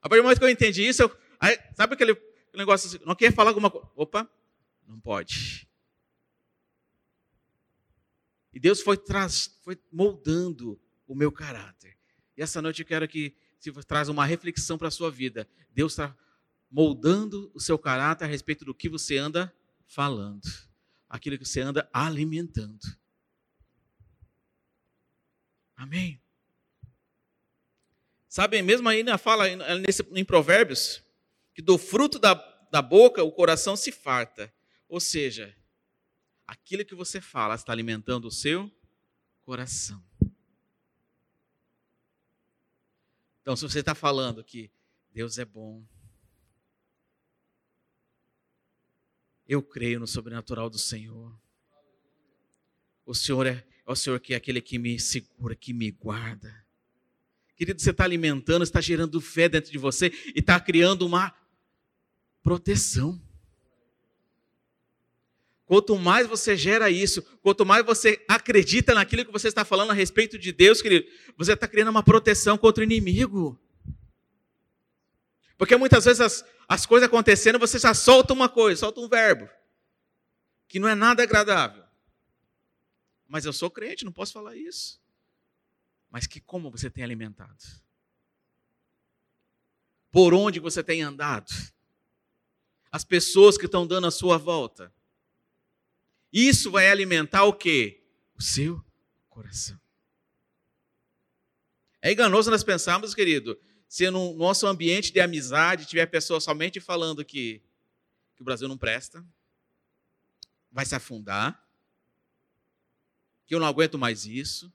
A 0.00 0.08
partir 0.08 0.20
do 0.20 0.24
momento 0.24 0.38
que 0.38 0.44
eu 0.44 0.50
entendi 0.50 0.86
isso, 0.86 1.02
eu, 1.02 1.18
aí, 1.38 1.58
sabe 1.74 1.94
aquele 1.94 2.16
negócio 2.54 2.88
assim, 2.88 3.04
não 3.04 3.14
quer 3.14 3.32
falar 3.32 3.50
alguma 3.50 3.70
coisa? 3.70 3.88
Opa, 3.96 4.30
não 4.86 5.00
pode. 5.00 5.68
E 8.52 8.58
Deus 8.58 8.80
foi, 8.80 8.98
foi 9.62 9.78
moldando 9.92 10.80
o 11.06 11.14
meu 11.14 11.30
caráter. 11.30 11.96
E 12.36 12.42
essa 12.42 12.62
noite 12.62 12.82
eu 12.82 12.86
quero 12.86 13.06
que 13.06 13.34
se 13.60 13.70
traz 13.84 14.08
uma 14.08 14.24
reflexão 14.24 14.78
para 14.78 14.88
a 14.88 14.90
sua 14.90 15.10
vida. 15.10 15.46
Deus 15.70 15.92
está 15.92 16.16
moldando 16.70 17.50
o 17.54 17.60
seu 17.60 17.78
caráter 17.78 18.24
a 18.24 18.28
respeito 18.28 18.64
do 18.64 18.74
que 18.74 18.88
você 18.88 19.18
anda 19.18 19.54
falando, 19.86 20.48
aquilo 21.08 21.36
que 21.36 21.44
você 21.44 21.60
anda 21.60 21.88
alimentando. 21.92 22.80
Amém. 25.76 26.20
Sabem, 28.28 28.62
mesmo 28.62 28.88
aí 28.88 29.02
na 29.02 29.18
fala 29.18 29.44
nesse, 29.78 30.02
em 30.12 30.24
Provérbios, 30.24 31.02
que 31.52 31.60
do 31.60 31.76
fruto 31.76 32.18
da, 32.18 32.34
da 32.70 32.80
boca 32.80 33.22
o 33.24 33.32
coração 33.32 33.76
se 33.76 33.90
farta. 33.90 34.52
Ou 34.88 35.00
seja, 35.00 35.54
aquilo 36.46 36.84
que 36.84 36.94
você 36.94 37.20
fala 37.20 37.56
está 37.56 37.72
alimentando 37.72 38.28
o 38.28 38.30
seu 38.30 38.70
coração. 39.42 40.09
Então, 43.42 43.56
se 43.56 43.62
você 43.62 43.80
está 43.80 43.94
falando 43.94 44.44
que 44.44 44.70
Deus 45.12 45.38
é 45.38 45.44
bom, 45.44 45.84
eu 49.46 49.62
creio 49.62 49.98
no 49.98 50.06
sobrenatural 50.06 50.70
do 50.70 50.78
Senhor. 50.78 51.36
O 53.04 53.14
Senhor 53.14 53.46
é, 53.46 53.66
é 53.86 53.90
o 53.90 53.96
Senhor 53.96 54.20
que 54.20 54.34
é 54.34 54.36
aquele 54.36 54.60
que 54.60 54.78
me 54.78 54.98
segura, 55.00 55.56
que 55.56 55.72
me 55.72 55.90
guarda. 55.90 56.64
Querido, 57.56 57.80
você 57.80 57.90
está 57.90 58.04
alimentando, 58.04 58.62
está 58.62 58.80
gerando 58.80 59.20
fé 59.20 59.48
dentro 59.48 59.72
de 59.72 59.78
você 59.78 60.12
e 60.34 60.38
está 60.38 60.60
criando 60.60 61.06
uma 61.06 61.34
proteção. 62.42 63.20
Quanto 65.70 65.96
mais 65.96 66.26
você 66.26 66.56
gera 66.56 66.90
isso, 66.90 67.22
quanto 67.40 67.64
mais 67.64 67.86
você 67.86 68.20
acredita 68.26 68.92
naquilo 68.92 69.24
que 69.24 69.30
você 69.30 69.46
está 69.46 69.64
falando 69.64 69.92
a 69.92 69.94
respeito 69.94 70.36
de 70.36 70.50
Deus, 70.50 70.82
querido, 70.82 71.06
você 71.36 71.52
está 71.52 71.68
criando 71.68 71.92
uma 71.92 72.02
proteção 72.02 72.58
contra 72.58 72.80
o 72.80 72.84
inimigo. 72.84 73.56
Porque 75.56 75.76
muitas 75.76 76.06
vezes 76.06 76.20
as, 76.20 76.44
as 76.68 76.86
coisas 76.86 77.06
acontecendo, 77.06 77.56
você 77.56 77.78
já 77.78 77.94
solta 77.94 78.32
uma 78.32 78.48
coisa, 78.48 78.80
solta 78.80 79.00
um 79.00 79.08
verbo, 79.08 79.48
que 80.66 80.80
não 80.80 80.88
é 80.88 80.96
nada 80.96 81.22
agradável. 81.22 81.84
Mas 83.28 83.44
eu 83.44 83.52
sou 83.52 83.70
crente, 83.70 84.04
não 84.04 84.10
posso 84.10 84.32
falar 84.32 84.56
isso. 84.56 85.00
Mas 86.10 86.26
que 86.26 86.40
como 86.40 86.68
você 86.68 86.90
tem 86.90 87.04
alimentado? 87.04 87.62
Por 90.10 90.34
onde 90.34 90.58
você 90.58 90.82
tem 90.82 91.00
andado? 91.00 91.52
As 92.90 93.04
pessoas 93.04 93.56
que 93.56 93.66
estão 93.66 93.86
dando 93.86 94.08
a 94.08 94.10
sua 94.10 94.36
volta. 94.36 94.92
Isso 96.32 96.70
vai 96.70 96.88
alimentar 96.88 97.44
o 97.44 97.52
quê? 97.52 98.02
O 98.34 98.42
seu 98.42 98.84
coração. 99.28 99.78
É 102.02 102.12
enganoso 102.12 102.50
nós 102.50 102.64
pensarmos, 102.64 103.14
querido, 103.14 103.58
se 103.88 104.10
no 104.10 104.34
nosso 104.34 104.66
ambiente 104.66 105.12
de 105.12 105.20
amizade 105.20 105.86
tiver 105.86 106.06
pessoas 106.06 106.44
somente 106.44 106.80
falando 106.80 107.24
que, 107.24 107.62
que 108.36 108.42
o 108.42 108.44
Brasil 108.44 108.68
não 108.68 108.78
presta, 108.78 109.24
vai 110.70 110.86
se 110.86 110.94
afundar, 110.94 111.62
que 113.44 113.54
eu 113.54 113.60
não 113.60 113.66
aguento 113.66 113.98
mais 113.98 114.24
isso. 114.24 114.72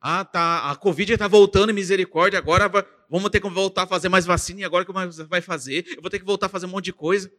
Ah, 0.00 0.24
tá, 0.24 0.70
a 0.70 0.76
Covid 0.76 1.14
está 1.14 1.26
voltando, 1.26 1.72
misericórdia, 1.72 2.38
agora 2.38 2.70
vamos 3.08 3.30
ter 3.30 3.40
que 3.40 3.48
voltar 3.48 3.84
a 3.84 3.86
fazer 3.86 4.10
mais 4.10 4.26
vacina, 4.26 4.60
e 4.60 4.64
agora 4.64 4.84
o 4.84 4.86
que 4.86 5.24
vai 5.24 5.40
fazer? 5.40 5.86
Eu 5.96 6.02
vou 6.02 6.10
ter 6.10 6.18
que 6.18 6.24
voltar 6.26 6.46
a 6.46 6.50
fazer 6.50 6.66
um 6.66 6.70
monte 6.70 6.84
de 6.84 6.92
coisa. 6.92 7.32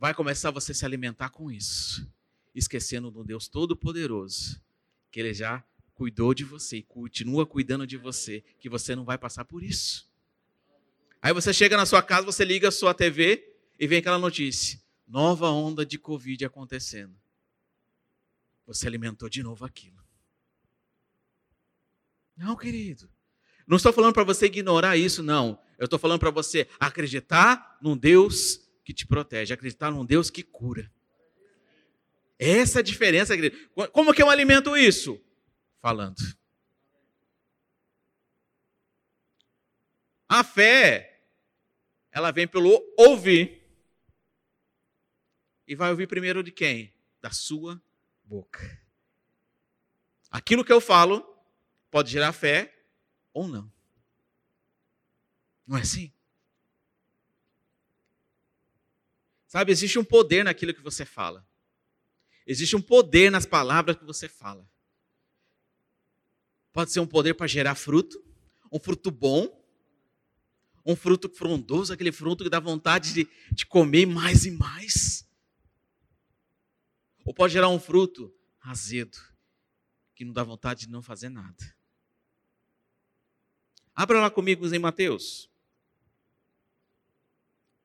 Vai 0.00 0.12
começar 0.14 0.50
você 0.50 0.72
a 0.72 0.74
se 0.74 0.84
alimentar 0.84 1.30
com 1.30 1.48
isso, 1.48 2.10
esquecendo 2.54 3.08
do 3.08 3.22
Deus 3.22 3.46
Todo-Poderoso, 3.46 4.60
que 5.12 5.20
Ele 5.20 5.32
já 5.32 5.62
cuidou 5.94 6.34
de 6.34 6.42
você 6.42 6.78
e 6.78 6.82
continua 6.82 7.46
cuidando 7.46 7.86
de 7.86 7.96
você, 7.96 8.42
que 8.58 8.68
você 8.68 8.96
não 8.96 9.04
vai 9.04 9.16
passar 9.16 9.44
por 9.44 9.62
isso. 9.62 10.10
Aí 11.22 11.32
você 11.32 11.52
chega 11.52 11.76
na 11.76 11.84
sua 11.84 12.02
casa, 12.02 12.24
você 12.24 12.44
liga 12.44 12.68
a 12.68 12.72
sua 12.72 12.94
TV 12.94 13.56
e 13.78 13.86
vem 13.86 13.98
aquela 13.98 14.18
notícia: 14.18 14.80
nova 15.06 15.50
onda 15.50 15.86
de 15.86 15.98
Covid 15.98 16.44
acontecendo 16.44 17.20
você 18.70 18.86
alimentou 18.86 19.28
de 19.28 19.42
novo 19.42 19.64
aquilo. 19.64 19.98
Não, 22.36 22.56
querido. 22.56 23.10
Não 23.66 23.76
estou 23.76 23.92
falando 23.92 24.14
para 24.14 24.22
você 24.22 24.46
ignorar 24.46 24.96
isso, 24.96 25.24
não. 25.24 25.60
Eu 25.76 25.86
estou 25.86 25.98
falando 25.98 26.20
para 26.20 26.30
você 26.30 26.68
acreditar 26.78 27.78
num 27.82 27.96
Deus 27.96 28.69
que 28.84 28.94
te 28.94 29.06
protege, 29.06 29.52
acreditar 29.52 29.90
num 29.90 30.04
Deus 30.04 30.30
que 30.30 30.42
cura. 30.42 30.90
Essa 32.38 32.78
é 32.78 32.80
a 32.80 32.82
diferença. 32.82 33.34
Como 33.92 34.14
que 34.14 34.22
eu 34.22 34.30
alimento 34.30 34.76
isso? 34.76 35.22
Falando. 35.80 36.16
A 40.28 40.42
fé, 40.44 41.22
ela 42.10 42.30
vem 42.30 42.46
pelo 42.46 42.70
ouvir. 42.96 43.60
E 45.66 45.74
vai 45.74 45.90
ouvir 45.90 46.06
primeiro 46.06 46.42
de 46.42 46.50
quem? 46.50 46.94
Da 47.20 47.30
sua 47.30 47.82
boca. 48.24 48.80
Aquilo 50.30 50.64
que 50.64 50.72
eu 50.72 50.80
falo 50.80 51.26
pode 51.90 52.10
gerar 52.10 52.32
fé 52.32 52.74
ou 53.32 53.48
não. 53.48 53.70
Não 55.66 55.76
é 55.76 55.82
assim? 55.82 56.12
Sabe, 59.50 59.72
existe 59.72 59.98
um 59.98 60.04
poder 60.04 60.44
naquilo 60.44 60.72
que 60.72 60.80
você 60.80 61.04
fala. 61.04 61.44
Existe 62.46 62.76
um 62.76 62.80
poder 62.80 63.32
nas 63.32 63.44
palavras 63.44 63.96
que 63.96 64.04
você 64.04 64.28
fala. 64.28 64.64
Pode 66.72 66.92
ser 66.92 67.00
um 67.00 67.06
poder 67.06 67.34
para 67.34 67.48
gerar 67.48 67.74
fruto, 67.74 68.24
um 68.70 68.78
fruto 68.78 69.10
bom, 69.10 69.60
um 70.86 70.94
fruto 70.94 71.28
frondoso, 71.28 71.92
aquele 71.92 72.12
fruto 72.12 72.44
que 72.44 72.48
dá 72.48 72.60
vontade 72.60 73.12
de, 73.12 73.28
de 73.50 73.66
comer 73.66 74.06
mais 74.06 74.44
e 74.46 74.52
mais. 74.52 75.28
Ou 77.24 77.34
pode 77.34 77.52
gerar 77.52 77.70
um 77.70 77.80
fruto 77.80 78.32
azedo, 78.60 79.18
que 80.14 80.24
não 80.24 80.32
dá 80.32 80.44
vontade 80.44 80.86
de 80.86 80.92
não 80.92 81.02
fazer 81.02 81.28
nada. 81.28 81.76
Abra 83.96 84.20
lá 84.20 84.30
comigo 84.30 84.64
em 84.72 84.78
Mateus. 84.78 85.50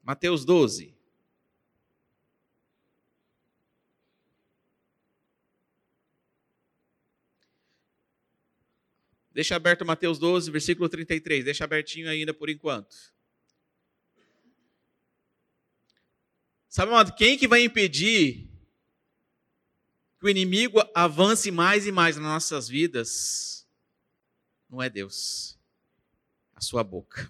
Mateus 0.04 0.46
12. 0.46 0.95
Deixa 9.36 9.54
aberto 9.54 9.86
Mateus 9.86 10.18
12, 10.18 10.50
versículo 10.50 10.88
33. 10.88 11.44
Deixa 11.44 11.66
abertinho 11.66 12.10
ainda 12.10 12.34
por 12.34 12.50
enquanto. 12.50 12.96
Sabe, 16.70 16.90
amado, 16.90 17.14
quem 17.16 17.38
que 17.38 17.46
vai 17.46 17.62
impedir 17.62 18.50
que 20.18 20.26
o 20.26 20.30
inimigo 20.30 20.80
avance 20.96 21.52
mais 21.52 21.86
e 21.86 21.92
mais 21.92 22.16
nas 22.16 22.26
nossas 22.26 22.70
vidas, 22.70 23.68
não 24.70 24.82
é 24.82 24.90
Deus, 24.90 25.60
a 26.56 26.62
sua 26.62 26.82
boca. 26.82 27.30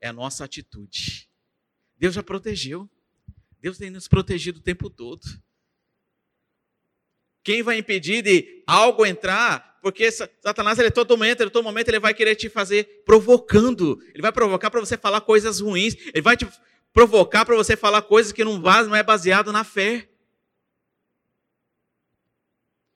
É 0.00 0.08
a 0.08 0.12
nossa 0.12 0.44
atitude. 0.44 1.30
Deus 1.96 2.12
já 2.12 2.24
protegeu. 2.24 2.90
Deus 3.60 3.78
tem 3.78 3.88
nos 3.88 4.08
protegido 4.08 4.58
o 4.58 4.62
tempo 4.62 4.90
todo. 4.90 5.24
Quem 7.44 7.62
vai 7.62 7.78
impedir 7.78 8.20
de 8.20 8.64
algo 8.66 9.06
entrar? 9.06 9.71
Porque 9.82 10.12
Satanás, 10.12 10.78
ele 10.78 10.92
todo 10.92 11.10
momento, 11.10 11.40
ele 11.40 11.50
todo 11.50 11.64
momento 11.64 11.88
ele 11.88 11.98
vai 11.98 12.14
querer 12.14 12.36
te 12.36 12.48
fazer 12.48 13.02
provocando. 13.04 14.00
Ele 14.14 14.22
vai 14.22 14.30
provocar 14.30 14.70
para 14.70 14.78
você 14.78 14.96
falar 14.96 15.20
coisas 15.22 15.58
ruins. 15.58 15.96
Ele 16.14 16.22
vai 16.22 16.36
te 16.36 16.48
provocar 16.92 17.44
para 17.44 17.56
você 17.56 17.76
falar 17.76 18.00
coisas 18.02 18.30
que 18.30 18.44
não, 18.44 18.58
não 18.58 18.94
é 18.94 19.02
baseado 19.02 19.50
na 19.50 19.64
fé. 19.64 20.08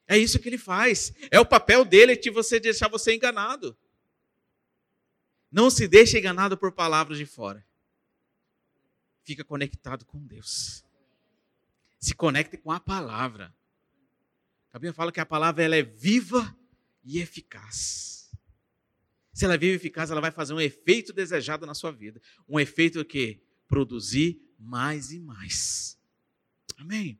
É 0.06 0.16
isso 0.16 0.38
que 0.38 0.48
ele 0.48 0.56
faz. 0.56 1.12
É 1.28 1.40
o 1.40 1.44
papel 1.44 1.84
dele 1.84 2.16
de 2.16 2.30
você 2.30 2.60
deixar 2.60 2.88
você 2.88 3.16
enganado. 3.16 3.76
Não 5.50 5.70
se 5.70 5.88
deixe 5.88 6.20
enganado 6.20 6.56
por 6.56 6.70
palavras 6.70 7.18
de 7.18 7.26
fora. 7.26 7.66
Fica 9.24 9.42
conectado 9.42 10.04
com 10.04 10.24
Deus. 10.24 10.84
Se 11.98 12.14
conecte 12.14 12.56
com 12.56 12.70
a 12.70 12.78
palavra. 12.78 13.52
A 14.72 14.78
Bíblia 14.78 14.94
fala 14.94 15.10
que 15.10 15.18
a 15.18 15.26
palavra 15.26 15.64
ela 15.64 15.74
é 15.74 15.82
viva 15.82 16.55
e 17.06 17.20
eficaz. 17.20 18.30
Se 19.32 19.44
ela 19.44 19.54
é 19.54 19.58
viva 19.58 19.74
e 19.74 19.76
eficaz, 19.76 20.10
ela 20.10 20.20
vai 20.20 20.30
fazer 20.30 20.52
um 20.52 20.60
efeito 20.60 21.12
desejado 21.12 21.64
na 21.64 21.74
sua 21.74 21.92
vida. 21.92 22.20
Um 22.48 22.58
efeito 22.58 23.04
que 23.04 23.40
produzir 23.68 24.40
mais 24.58 25.12
e 25.12 25.20
mais. 25.20 25.98
Amém. 26.76 27.18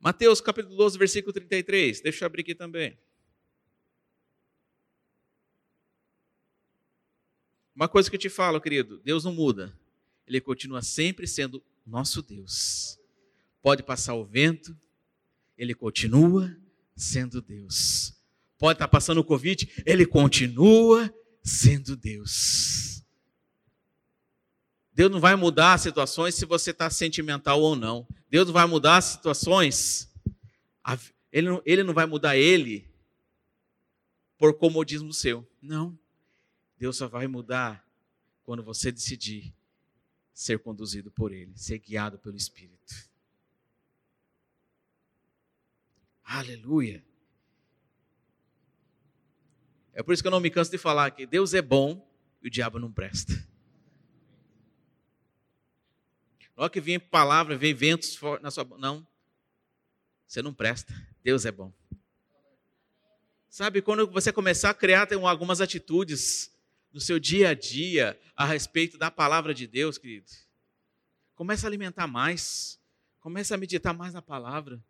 Mateus 0.00 0.40
capítulo 0.40 0.76
12, 0.76 0.98
versículo 0.98 1.32
33. 1.32 2.00
Deixa 2.00 2.24
eu 2.24 2.26
abrir 2.26 2.42
aqui 2.42 2.54
também. 2.54 2.98
Uma 7.74 7.88
coisa 7.88 8.10
que 8.10 8.16
eu 8.16 8.20
te 8.20 8.30
falo, 8.30 8.60
querido, 8.60 8.98
Deus 8.98 9.24
não 9.24 9.32
muda. 9.32 9.78
Ele 10.26 10.40
continua 10.40 10.82
sempre 10.82 11.26
sendo 11.26 11.62
nosso 11.86 12.20
Deus 12.22 12.98
pode 13.66 13.82
passar 13.82 14.14
o 14.14 14.24
vento, 14.24 14.78
ele 15.56 15.74
continua 15.74 16.56
sendo 16.94 17.40
Deus. 17.40 18.14
Pode 18.58 18.76
estar 18.76 18.88
passando 18.88 19.18
o 19.18 19.24
Covid, 19.24 19.82
ele 19.84 20.06
continua 20.06 21.12
sendo 21.42 21.96
Deus. 21.96 23.04
Deus 24.92 25.10
não 25.10 25.20
vai 25.20 25.36
mudar 25.36 25.74
as 25.74 25.82
situações 25.82 26.34
se 26.34 26.46
você 26.46 26.70
está 26.70 26.88
sentimental 26.88 27.60
ou 27.60 27.76
não. 27.76 28.08
Deus 28.30 28.46
não 28.46 28.54
vai 28.54 28.66
mudar 28.66 28.96
as 28.96 29.04
situações. 29.04 30.10
Ele 31.30 31.50
não, 31.50 31.62
ele 31.66 31.82
não 31.82 31.92
vai 31.92 32.06
mudar 32.06 32.36
ele 32.36 32.88
por 34.38 34.54
comodismo 34.54 35.12
seu. 35.12 35.46
Não. 35.60 35.98
Deus 36.78 36.96
só 36.96 37.08
vai 37.08 37.26
mudar 37.26 37.86
quando 38.42 38.62
você 38.62 38.90
decidir 38.90 39.52
ser 40.32 40.58
conduzido 40.58 41.10
por 41.10 41.32
Ele, 41.32 41.52
ser 41.56 41.78
guiado 41.78 42.18
pelo 42.18 42.36
Espírito. 42.36 42.94
Aleluia. 46.26 47.04
É 49.94 50.02
por 50.02 50.12
isso 50.12 50.22
que 50.22 50.26
eu 50.26 50.32
não 50.32 50.40
me 50.40 50.50
canso 50.50 50.70
de 50.70 50.76
falar 50.76 51.12
que 51.12 51.24
Deus 51.24 51.54
é 51.54 51.62
bom 51.62 52.06
e 52.42 52.48
o 52.48 52.50
diabo 52.50 52.80
não 52.80 52.92
presta. 52.92 53.32
Hora 56.56 56.68
que 56.68 56.80
vem 56.80 56.98
palavra, 56.98 57.56
vem 57.56 57.72
ventos 57.72 58.18
na 58.42 58.50
sua. 58.50 58.64
Não. 58.76 59.06
Você 60.26 60.42
não 60.42 60.52
presta. 60.52 60.92
Deus 61.22 61.44
é 61.46 61.52
bom. 61.52 61.72
Sabe, 63.48 63.80
quando 63.80 64.06
você 64.10 64.32
começar 64.32 64.70
a 64.70 64.74
criar 64.74 65.08
algumas 65.12 65.60
atitudes 65.60 66.50
no 66.92 67.00
seu 67.00 67.18
dia 67.18 67.50
a 67.50 67.54
dia 67.54 68.18
a 68.34 68.44
respeito 68.44 68.98
da 68.98 69.10
palavra 69.10 69.54
de 69.54 69.66
Deus, 69.66 69.96
querido, 69.96 70.26
começa 71.34 71.66
a 71.66 71.68
alimentar 71.68 72.06
mais, 72.06 72.80
começa 73.20 73.54
a 73.54 73.58
meditar 73.58 73.94
mais 73.94 74.12
na 74.12 74.20
palavra, 74.20 74.82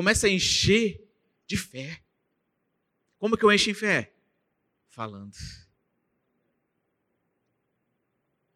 começa 0.00 0.26
a 0.26 0.30
encher 0.30 0.98
de 1.46 1.58
fé. 1.58 2.02
Como 3.18 3.36
que 3.36 3.44
eu 3.44 3.52
encho 3.52 3.68
em 3.68 3.74
fé? 3.74 4.16
Falando. 4.88 5.36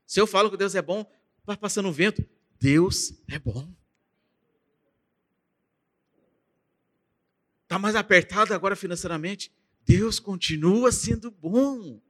Se 0.06 0.18
eu 0.18 0.26
falo 0.26 0.50
que 0.50 0.56
Deus 0.56 0.74
é 0.74 0.80
bom, 0.80 1.04
vai 1.44 1.54
passando 1.54 1.90
o 1.90 1.92
vento, 1.92 2.26
Deus 2.58 3.12
é 3.28 3.38
bom. 3.38 3.70
Está 7.64 7.78
mais 7.78 7.94
apertado 7.94 8.54
agora 8.54 8.74
financeiramente, 8.74 9.52
Deus 9.82 10.18
continua 10.18 10.90
sendo 10.90 11.30
bom. 11.30 12.00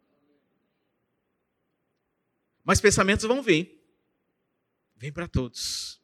Mas 2.62 2.80
pensamentos 2.80 3.24
vão 3.24 3.42
vir. 3.42 3.84
Vem 4.94 5.12
para 5.12 5.26
todos. 5.26 6.00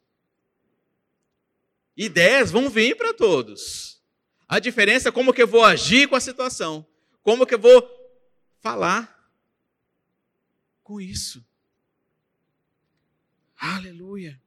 Ideias 2.03 2.49
vão 2.49 2.67
vir 2.67 2.97
para 2.97 3.13
todos. 3.13 4.01
A 4.47 4.57
diferença 4.57 5.09
é 5.09 5.11
como 5.11 5.31
que 5.31 5.43
eu 5.43 5.47
vou 5.47 5.63
agir 5.63 6.09
com 6.09 6.15
a 6.15 6.19
situação. 6.19 6.83
Como 7.21 7.45
que 7.45 7.53
eu 7.53 7.59
vou 7.59 7.87
falar 8.59 9.31
com 10.81 10.99
isso. 10.99 11.45
Aleluia. 13.55 14.41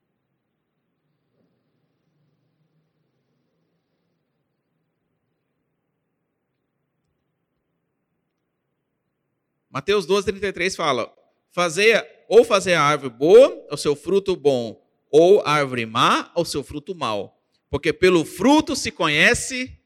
Mateus 9.70 10.06
12, 10.06 10.26
33 10.26 10.74
fala: 10.74 11.16
fazer, 11.52 12.04
ou 12.28 12.44
fazer 12.44 12.74
a 12.74 12.82
árvore 12.82 13.14
boa, 13.14 13.66
o 13.70 13.76
seu 13.76 13.94
fruto 13.94 14.34
bom, 14.34 14.84
ou 15.08 15.40
a 15.42 15.52
árvore 15.52 15.86
má, 15.86 16.32
o 16.34 16.44
seu 16.44 16.64
fruto 16.64 16.96
mau 16.96 17.33
porque 17.74 17.92
pelo 17.92 18.24
fruto 18.24 18.76
se 18.76 18.92
conhece 18.92 19.76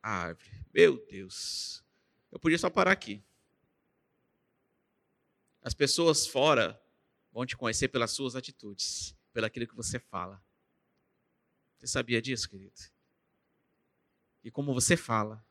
a 0.00 0.08
árvore. 0.08 0.64
Meu 0.72 1.04
Deus. 1.06 1.82
Eu 2.30 2.38
podia 2.38 2.56
só 2.56 2.70
parar 2.70 2.92
aqui. 2.92 3.20
As 5.60 5.74
pessoas 5.74 6.28
fora 6.28 6.80
vão 7.32 7.44
te 7.44 7.56
conhecer 7.56 7.88
pelas 7.88 8.12
suas 8.12 8.36
atitudes, 8.36 9.16
pelaquilo 9.32 9.66
que 9.66 9.74
você 9.74 9.98
fala. 9.98 10.40
Você 11.76 11.88
sabia 11.88 12.22
disso, 12.22 12.48
querido? 12.48 12.80
E 14.44 14.48
como 14.48 14.72
você 14.72 14.96
fala, 14.96 15.44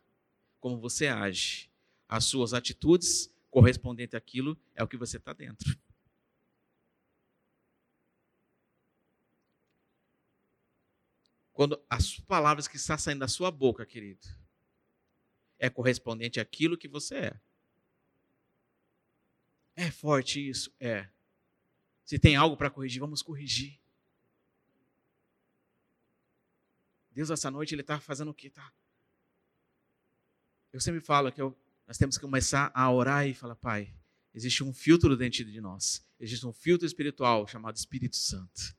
como 0.62 0.80
você 0.80 1.08
age, 1.08 1.70
as 2.08 2.24
suas 2.24 2.54
atitudes 2.54 3.30
correspondentes 3.52 4.16
àquilo 4.16 4.58
é 4.74 4.82
o 4.82 4.88
que 4.88 4.96
você 4.96 5.18
está 5.18 5.34
dentro. 5.34 5.78
Quando 11.58 11.84
as 11.90 12.20
palavras 12.20 12.68
que 12.68 12.76
estão 12.76 12.96
saindo 13.00 13.22
da 13.22 13.28
sua 13.28 13.50
boca, 13.50 13.84
querido, 13.84 14.28
é 15.58 15.72
correspondente 15.72 16.40
àquilo 16.40 16.78
que 16.78 16.88
você 16.88 17.16
é. 17.16 17.40
É 19.76 19.90
forte 19.90 20.48
isso? 20.48 20.72
É. 20.80 21.10
Se 22.06 22.20
tem 22.20 22.36
algo 22.36 22.56
para 22.56 22.70
corrigir, 22.70 23.00
vamos 23.00 23.24
corrigir. 23.24 23.80
Deus, 27.10 27.32
essa 27.32 27.50
noite, 27.50 27.74
Ele 27.74 27.82
está 27.82 28.00
fazendo 28.00 28.30
o 28.30 28.36
que? 28.36 28.52
Tá? 28.52 28.72
Eu 30.72 30.80
sempre 30.80 31.02
falo 31.02 31.32
que 31.32 31.42
eu, 31.42 31.58
nós 31.88 31.98
temos 31.98 32.18
que 32.18 32.22
começar 32.22 32.70
a 32.72 32.92
orar 32.92 33.28
e 33.28 33.34
falar, 33.34 33.56
Pai, 33.56 33.92
existe 34.32 34.64
um 34.64 34.72
filtro 34.72 35.18
dentro 35.18 35.44
de 35.44 35.60
nós. 35.60 36.06
Existe 36.20 36.46
um 36.46 36.54
filtro 36.54 36.86
espiritual 36.86 37.48
chamado 37.48 37.76
Espírito 37.76 38.16
Santo. 38.16 38.78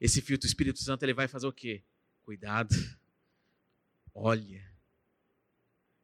Esse 0.00 0.20
filtro 0.20 0.46
Espírito 0.46 0.78
Santo 0.78 1.02
ele 1.02 1.14
vai 1.14 1.26
fazer 1.26 1.46
o 1.46 1.52
quê? 1.52 1.82
Cuidado. 2.22 2.74
Olha. 4.14 4.60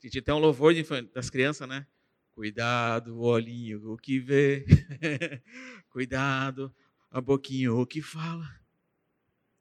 A 0.02 0.06
gente 0.06 0.20
tem 0.20 0.34
um 0.34 0.38
louvor 0.38 0.74
das 1.14 1.30
crianças, 1.30 1.68
né? 1.68 1.86
Cuidado, 2.32 3.20
olhinho, 3.20 3.92
o 3.92 3.96
que 3.96 4.18
vê. 4.18 4.66
Cuidado, 5.88 6.74
a 7.10 7.20
boquinha, 7.20 7.72
o 7.72 7.86
que 7.86 8.02
fala. 8.02 8.44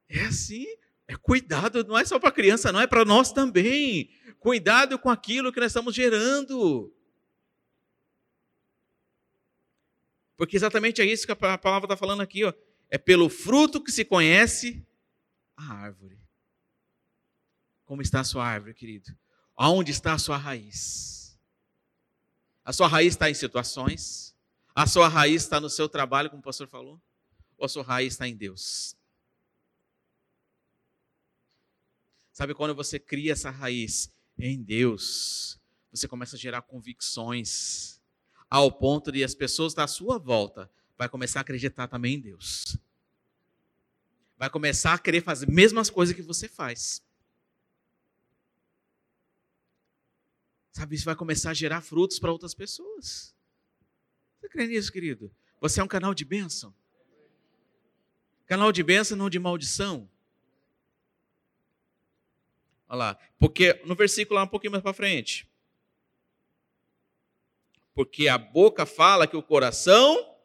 É 0.09 0.21
assim. 0.21 0.65
É 1.07 1.15
cuidado, 1.15 1.83
não 1.83 1.97
é 1.97 2.05
só 2.05 2.17
para 2.17 2.31
criança, 2.31 2.71
não 2.71 2.79
é 2.79 2.87
para 2.87 3.05
nós 3.05 3.31
também. 3.31 4.09
Cuidado 4.39 4.97
com 4.97 5.09
aquilo 5.09 5.51
que 5.51 5.59
nós 5.59 5.71
estamos 5.71 5.93
gerando. 5.93 6.91
Porque 10.35 10.55
exatamente 10.55 11.01
é 11.01 11.05
isso 11.05 11.25
que 11.25 11.31
a 11.31 11.57
palavra 11.57 11.85
está 11.85 11.95
falando 11.95 12.21
aqui. 12.21 12.43
Ó. 12.43 12.53
É 12.93 12.97
pelo 12.99 13.27
fruto 13.27 13.83
que 13.83 13.91
se 13.91 14.05
conhece 14.05 14.85
a 15.57 15.73
árvore. 15.73 16.21
Como 17.85 18.03
está 18.03 18.19
a 18.19 18.23
sua 18.23 18.45
árvore, 18.45 18.75
querido? 18.75 19.17
Aonde 19.55 19.89
está 19.89 20.13
a 20.13 20.19
sua 20.19 20.37
raiz? 20.37 21.35
A 22.63 22.71
sua 22.71 22.87
raiz 22.87 23.15
está 23.15 23.31
em 23.31 23.33
situações? 23.33 24.35
A 24.75 24.85
sua 24.85 25.07
raiz 25.07 25.41
está 25.41 25.59
no 25.59 25.71
seu 25.71 25.89
trabalho, 25.89 26.29
como 26.29 26.41
o 26.41 26.43
pastor 26.43 26.67
falou? 26.67 27.01
Ou 27.57 27.65
a 27.65 27.67
sua 27.67 27.81
raiz 27.81 28.13
está 28.13 28.27
em 28.27 28.35
Deus? 28.35 28.95
Sabe 32.31 32.53
quando 32.53 32.75
você 32.75 32.99
cria 32.99 33.31
essa 33.31 33.49
raiz 33.49 34.11
em 34.37 34.61
Deus, 34.61 35.59
você 35.89 36.07
começa 36.07 36.35
a 36.35 36.39
gerar 36.39 36.61
convicções 36.61 37.99
ao 38.47 38.71
ponto 38.71 39.11
de 39.11 39.23
as 39.23 39.33
pessoas 39.33 39.73
da 39.73 39.87
sua 39.87 40.19
volta 40.19 40.69
vai 40.97 41.09
começar 41.09 41.39
a 41.39 41.41
acreditar 41.41 41.87
também 41.87 42.15
em 42.15 42.19
Deus. 42.19 42.77
Vai 44.43 44.49
começar 44.49 44.95
a 44.95 44.99
querer 44.99 45.23
fazer 45.23 45.45
as 45.45 45.55
mesmas 45.55 45.89
coisas 45.89 46.13
que 46.13 46.21
você 46.21 46.49
faz. 46.49 47.01
Sabe, 50.73 50.97
isso 50.97 51.05
vai 51.05 51.15
começar 51.15 51.51
a 51.51 51.53
gerar 51.53 51.79
frutos 51.79 52.19
para 52.19 52.29
outras 52.29 52.53
pessoas. 52.53 53.33
Você 54.41 54.49
crê 54.49 54.67
nisso, 54.67 54.91
querido? 54.91 55.33
Você 55.61 55.79
é 55.79 55.83
um 55.83 55.87
canal 55.87 56.13
de 56.13 56.25
bênção. 56.25 56.75
Canal 58.45 58.73
de 58.73 58.83
bênção, 58.83 59.15
não 59.15 59.29
de 59.29 59.39
maldição. 59.39 60.11
Olha 62.89 62.97
lá, 62.97 63.19
porque 63.39 63.81
no 63.85 63.95
versículo 63.95 64.35
lá 64.35 64.43
um 64.43 64.49
pouquinho 64.49 64.71
mais 64.71 64.83
para 64.83 64.93
frente. 64.93 65.49
Porque 67.95 68.27
a 68.27 68.37
boca 68.37 68.85
fala 68.85 69.25
que 69.25 69.37
o 69.37 69.41
coração 69.41 70.37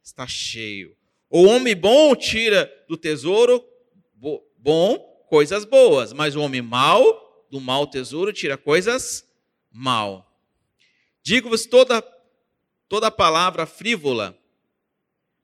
está 0.00 0.28
cheio. 0.28 0.96
O 1.34 1.44
homem 1.44 1.74
bom 1.74 2.14
tira 2.14 2.70
do 2.86 2.94
tesouro 2.94 3.66
bom 4.58 4.98
coisas 5.30 5.64
boas, 5.64 6.12
mas 6.12 6.36
o 6.36 6.40
homem 6.42 6.60
mau 6.60 7.46
do 7.50 7.58
mau 7.58 7.86
tesouro 7.86 8.34
tira 8.34 8.58
coisas 8.58 9.26
mal. 9.70 10.30
Digo-vos 11.22 11.64
toda 11.64 12.02
toda 12.86 13.10
palavra 13.10 13.64
frívola. 13.64 14.38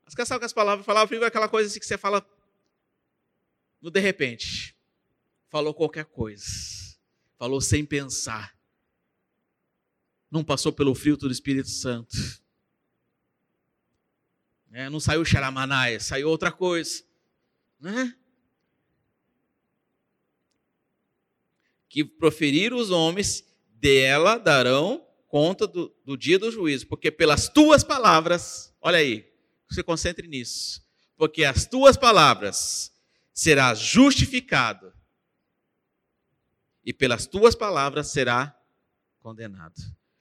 Você 0.07 0.27
sabe 0.27 0.40
que 0.40 0.44
as 0.44 0.53
palavras, 0.53 0.85
palavra 0.85 1.09
frívola 1.09 1.29
é 1.29 1.29
aquela 1.29 1.48
coisa 1.48 1.70
assim 1.70 1.81
que 1.81 1.87
você 1.87 1.96
fala 1.96 2.22
no 3.81 3.90
de 3.90 3.98
repente. 3.98 4.77
Falou 5.48 5.72
qualquer 5.72 6.05
coisa. 6.05 6.44
Falou 7.38 7.62
sem 7.62 7.87
pensar. 7.87 8.55
Não 10.31 10.44
passou 10.44 10.70
pelo 10.70 10.94
filtro 10.94 11.29
do 11.29 11.33
Espírito 11.33 11.70
Santo. 11.70 12.14
É, 14.79 14.88
não 14.88 15.01
saiu 15.01 15.25
xaramanaia, 15.25 15.99
saiu 15.99 16.29
outra 16.29 16.53
coisa. 16.53 17.03
Né? 17.81 18.14
Que 21.88 22.05
proferiram 22.05 22.77
os 22.77 22.93
homens, 22.93 23.45
dela 23.71 24.38
darão 24.38 25.05
conta 25.27 25.67
do, 25.67 25.93
do 26.05 26.17
dia 26.17 26.38
do 26.38 26.53
juízo, 26.53 26.87
porque 26.87 27.11
pelas 27.11 27.49
tuas 27.49 27.83
palavras, 27.83 28.73
olha 28.81 28.99
aí, 28.99 29.29
você 29.69 29.83
concentre 29.83 30.29
nisso, 30.29 30.81
porque 31.17 31.43
as 31.43 31.67
tuas 31.67 31.97
palavras 31.97 32.93
será 33.35 33.75
justificado 33.75 34.93
e 36.85 36.93
pelas 36.93 37.27
tuas 37.27 37.57
palavras 37.57 38.12
será 38.12 38.57
condenado. 39.19 39.75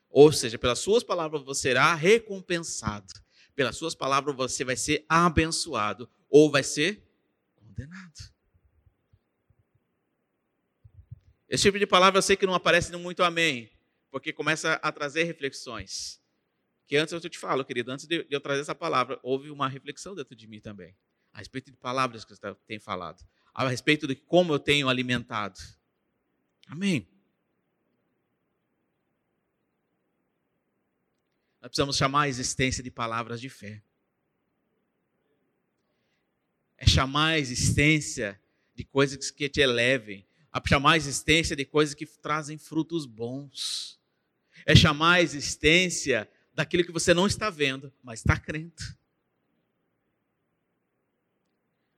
Ou 0.10 0.32
seja, 0.32 0.58
pelas 0.58 0.80
suas 0.80 1.04
palavras 1.04 1.43
você 1.43 1.62
será 1.62 1.93
recompensado. 1.93 3.27
Pelas 3.58 3.76
suas 3.76 3.96
palavras 3.96 4.36
você 4.36 4.63
vai 4.63 4.76
ser 4.76 5.04
abençoado 5.10 6.08
ou 6.30 6.52
vai 6.52 6.62
ser 6.62 7.04
condenado. 7.56 8.32
Esse 11.50 11.63
tipo 11.63 11.80
de 11.80 11.88
palavra 11.88 12.20
eu 12.20 12.22
sei 12.22 12.36
que 12.38 12.46
não 12.46 12.54
aparece 12.54 12.96
muito 12.96 13.24
amém, 13.24 13.67
porque 14.12 14.32
começa 14.32 14.74
a 14.74 14.91
trazer 14.91 15.24
reflexões. 15.24 16.22
Que 16.86 16.98
antes 16.98 17.12
eu 17.12 17.20
te 17.20 17.39
falo, 17.39 17.65
querido, 17.65 17.91
antes 17.91 18.06
de 18.06 18.28
eu 18.30 18.39
trazer 18.39 18.62
essa 18.62 18.76
palavra, 18.76 19.20
houve 19.24 19.50
uma 19.50 19.67
reflexão 19.67 20.13
dentro 20.13 20.36
de 20.36 20.46
mim 20.46 20.62
também, 20.62 20.96
a 21.34 21.39
respeito 21.39 21.72
de 21.72 21.78
palavras 21.78 22.24
que 22.24 22.36
você 22.36 22.56
tem 22.67 22.80
falado, 22.80 23.26
a 23.56 23.67
respeito 23.67 24.06
de 24.06 24.15
como 24.15 24.54
eu 24.54 24.60
tenho 24.60 24.88
alimentado. 24.88 25.58
Amém. 26.67 27.08
Nós 31.67 31.71
precisamos 31.71 31.97
chamar 31.97 32.21
a 32.21 32.30
existência 32.30 32.82
de 32.82 32.89
palavras 32.89 33.41
de 33.41 33.49
fé. 33.49 33.84
É 36.77 36.88
chamar 36.88 37.32
a 37.32 37.39
existência 37.39 38.39
de 38.73 38.86
coisas 38.86 39.30
que 39.30 39.49
te 39.49 39.60
elevem, 39.60 40.25
a 40.49 40.65
chamar 40.65 40.93
a 40.93 40.97
existência 40.97 41.58
de 41.58 41.65
coisas 41.65 41.93
que 41.93 42.06
trazem 42.06 42.58
frutos 42.58 43.06
bons. 43.06 43.99
É 44.65 44.73
chamar 44.77 45.15
a 45.15 45.21
existência 45.21 46.32
daquilo 46.53 46.86
que 46.86 46.91
você 46.91 47.13
não 47.13 47.27
está 47.27 47.49
vendo, 47.49 47.91
mas 48.01 48.21
está 48.21 48.39
crendo. 48.39 48.73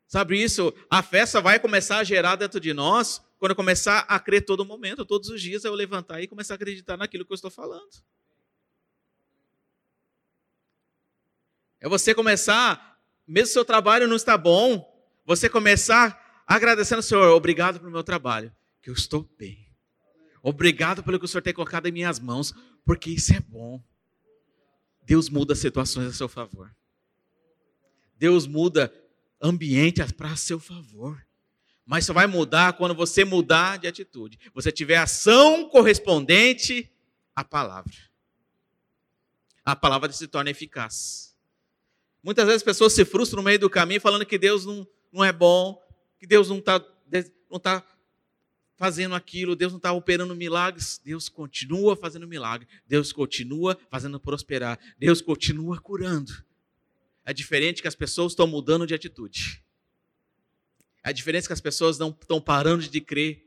Sabe 0.08 0.41
isso? 0.41 0.73
A 0.89 1.03
festa 1.03 1.39
vai 1.39 1.60
começar 1.60 1.99
a 1.99 2.03
gerar 2.03 2.38
dentro 2.38 2.60
de 2.60 2.73
nós 2.73 3.21
quando 3.38 3.51
eu 3.51 3.55
começar 3.55 3.99
a 3.99 4.19
crer 4.19 4.43
todo 4.43 4.65
momento, 4.65 5.05
todos 5.05 5.29
os 5.29 5.39
dias 5.39 5.63
eu 5.63 5.75
levantar 5.75 6.23
e 6.23 6.27
começar 6.27 6.55
a 6.55 6.55
acreditar 6.55 6.97
naquilo 6.97 7.23
que 7.23 7.32
eu 7.32 7.36
estou 7.36 7.51
falando. 7.51 8.03
É 11.82 11.88
você 11.88 12.13
começar, 12.13 13.00
mesmo 13.28 13.54
seu 13.54 13.63
trabalho 13.63 14.08
não 14.08 14.15
está 14.15 14.38
bom, 14.38 14.86
você 15.26 15.50
começar 15.50 16.44
agradecendo 16.46 17.00
ao 17.00 17.04
Senhor, 17.04 17.36
obrigado 17.36 17.80
pelo 17.80 17.92
meu 17.92 18.04
trabalho, 18.04 18.54
que 18.82 18.89
eu 18.89 18.94
estou 18.94 19.28
bem. 19.38 19.68
Obrigado 20.42 21.04
pelo 21.04 21.20
que 21.20 21.26
o 21.26 21.28
Senhor 21.28 21.42
tem 21.42 21.54
colocado 21.54 21.88
em 21.88 21.92
minhas 21.92 22.20
mãos, 22.20 22.54
porque 22.86 23.12
isso 23.12 23.34
é 23.34 23.39
bom. 23.39 23.82
Deus 25.04 25.30
muda 25.30 25.56
situações 25.56 26.08
a 26.08 26.13
seu 26.13 26.30
favor. 26.30 26.74
Deus 28.18 28.46
muda 28.46 28.94
ambiente 29.42 30.04
para 30.13 30.36
seu 30.36 30.60
favor. 30.60 31.26
Mas 31.86 32.06
só 32.06 32.13
vai 32.13 32.28
mudar 32.28 32.74
quando 32.74 32.94
você 32.94 33.26
mudar 33.26 33.80
de 33.80 33.88
atitude. 33.88 34.38
Você 34.54 34.72
tiver 34.72 34.98
ação 34.98 35.68
correspondente 35.70 36.92
à 37.36 37.44
palavra. 37.44 37.96
A 39.65 39.76
palavra 39.76 40.12
se 40.12 40.28
torna 40.28 40.52
eficaz. 40.52 41.29
Muitas 42.21 42.45
vezes 42.45 42.58
as 42.58 42.65
pessoas 42.65 42.93
se 42.93 43.05
frustram 43.05 43.41
no 43.41 43.45
meio 43.45 43.60
do 43.60 43.69
caminho 43.69 44.01
falando 44.01 44.25
que 44.25 44.38
Deus 44.38 44.65
não, 44.65 44.88
não 45.12 45.23
é 45.23 45.32
bom, 45.32 45.82
que 46.19 46.27
Deus 46.27 46.49
não 46.49 46.60
está 46.60 46.84
não 47.49 47.60
tá 47.60 47.84
fazendo 48.75 49.15
aquilo, 49.15 49.55
Deus 49.55 49.73
não 49.73 49.77
está 49.77 49.91
operando 49.91 50.36
milagres, 50.36 51.01
Deus 51.03 51.27
continua 51.27 51.97
fazendo 51.97 52.27
milagre, 52.27 52.67
Deus 52.88 53.12
continua 53.12 53.77
fazendo 53.89 54.19
prosperar, 54.19 54.79
Deus 54.97 55.21
continua 55.21 55.82
curando. 55.82 56.32
É 57.25 57.34
diferente 57.34 57.82
que 57.82 57.88
as 57.88 57.95
pessoas 57.95 58.32
estão 58.32 58.47
mudando 58.47 58.88
de 58.88 58.93
atitude. 58.93 59.62
É 61.03 61.10
a 61.10 61.12
diferença 61.12 61.47
que 61.47 61.53
as 61.53 61.62
pessoas 61.62 61.97
não 61.97 62.10
estão 62.10 62.39
parando 62.39 62.88
de 62.88 63.01
crer 63.01 63.45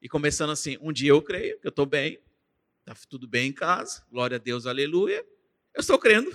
e 0.00 0.08
começando 0.08 0.50
assim: 0.50 0.78
um 0.80 0.92
dia 0.92 1.10
eu 1.10 1.20
creio, 1.20 1.58
que 1.60 1.66
eu 1.66 1.70
estou 1.70 1.84
bem, 1.84 2.18
está 2.80 2.94
tudo 3.08 3.26
bem 3.26 3.48
em 3.48 3.52
casa, 3.52 4.02
glória 4.10 4.36
a 4.36 4.40
Deus, 4.40 4.66
aleluia. 4.66 5.24
Eu 5.74 5.80
estou 5.80 5.98
crendo. 5.98 6.30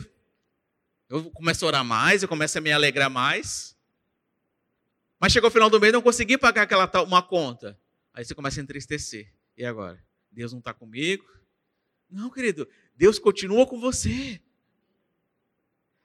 Eu 1.10 1.32
começo 1.32 1.66
a 1.66 1.68
orar 1.68 1.84
mais, 1.84 2.22
eu 2.22 2.30
começo 2.30 2.56
a 2.58 2.62
me 2.62 2.72
alegrar 2.72 3.10
mais. 3.10 3.76
Mas 5.20 5.34
chegou 5.34 5.50
o 5.50 5.52
final 5.52 5.70
do 5.70 5.80
mês, 5.80 5.92
não 5.92 6.04
consegui 6.04 6.38
pagar 6.38 6.62
aquela 6.62 6.90
uma 7.04 7.24
conta. 7.24 7.78
Aí 8.14 8.24
você 8.24 8.36
começa 8.36 8.60
a 8.60 8.64
entristecer. 8.64 9.34
E 9.58 9.66
agora? 9.66 10.02
Deus 10.32 10.52
não 10.52 10.60
está 10.60 10.74
comigo? 10.74 11.26
Não, 12.10 12.30
querido. 12.30 12.68
Deus 12.96 13.18
continua 13.18 13.66
com 13.66 13.80
você. 13.80 14.40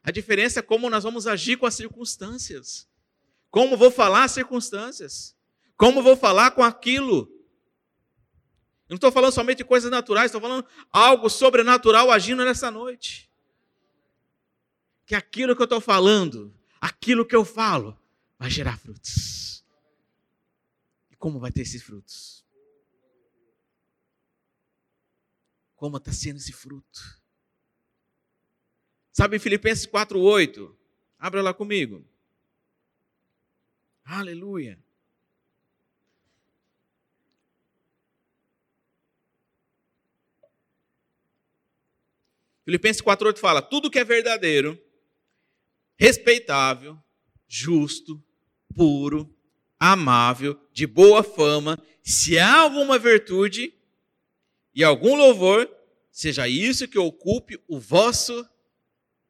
A 0.03 0.11
diferença 0.11 0.61
é 0.61 0.63
como 0.63 0.91
nós 0.91 1.05
vamos 1.05 1.27
agir 1.27 1.57
com 1.57 1.67
as 1.67 1.75
circunstâncias. 1.75 2.89
Como 3.51 3.77
vou 3.77 3.91
falar 3.91 4.25
as 4.25 4.33
circunstâncias. 4.33 5.37
Como 5.77 6.03
vou 6.03 6.17
falar 6.17 6.53
com 6.53 6.63
aquilo. 6.63 7.31
Eu 8.89 8.95
não 8.95 8.97
estou 8.97 9.13
falando 9.13 9.33
somente 9.33 9.59
de 9.59 9.65
coisas 9.65 9.91
naturais, 9.91 10.27
estou 10.27 10.41
falando 10.41 10.67
algo 10.91 11.29
sobrenatural 11.29 12.11
agindo 12.11 12.45
nessa 12.45 12.71
noite. 12.71 13.31
Que 15.07 15.15
aquilo 15.15 15.55
que 15.55 15.63
eu 15.63 15.65
estou 15.65 15.81
falando, 15.81 16.55
aquilo 16.81 17.27
que 17.27 17.37
eu 17.37 17.45
falo, 17.45 17.99
vai 18.39 18.51
gerar 18.51 18.79
frutos. 18.79 19.65
E 21.11 21.17
como 21.17 21.39
vai 21.39 21.53
ter 21.53 21.63
esses 21.63 21.83
frutos? 21.83 22.45
Como 25.77 25.99
está 25.99 26.13
sendo 26.13 26.39
esse 26.39 26.53
fruto? 26.53 27.23
Sabe 29.13 29.39
Filipenses 29.39 29.87
4,8? 29.87 30.75
Abra 31.19 31.43
lá 31.43 31.55
comigo. 31.55 32.05
Aleluia. 34.05 34.79
Filipenses 42.65 43.03
4,8 43.03 43.39
fala: 43.39 43.63
tudo 43.63 43.91
que 43.91 43.99
é 43.99 44.05
verdadeiro, 44.05 44.83
respeitável, 45.97 46.99
justo, 47.47 48.23
puro, 48.75 49.35
amável, 49.79 50.59
de 50.73 50.87
boa 50.87 51.23
fama, 51.23 51.79
se 52.03 52.39
há 52.39 52.61
alguma 52.61 52.99
virtude 52.99 53.73
e 54.75 54.83
algum 54.83 55.15
louvor, 55.15 55.71
seja 56.11 56.49
isso 56.49 56.89
que 56.89 56.99
ocupe 56.99 57.63
o 57.69 57.79
vosso 57.79 58.49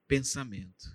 pensamento. 0.06 0.94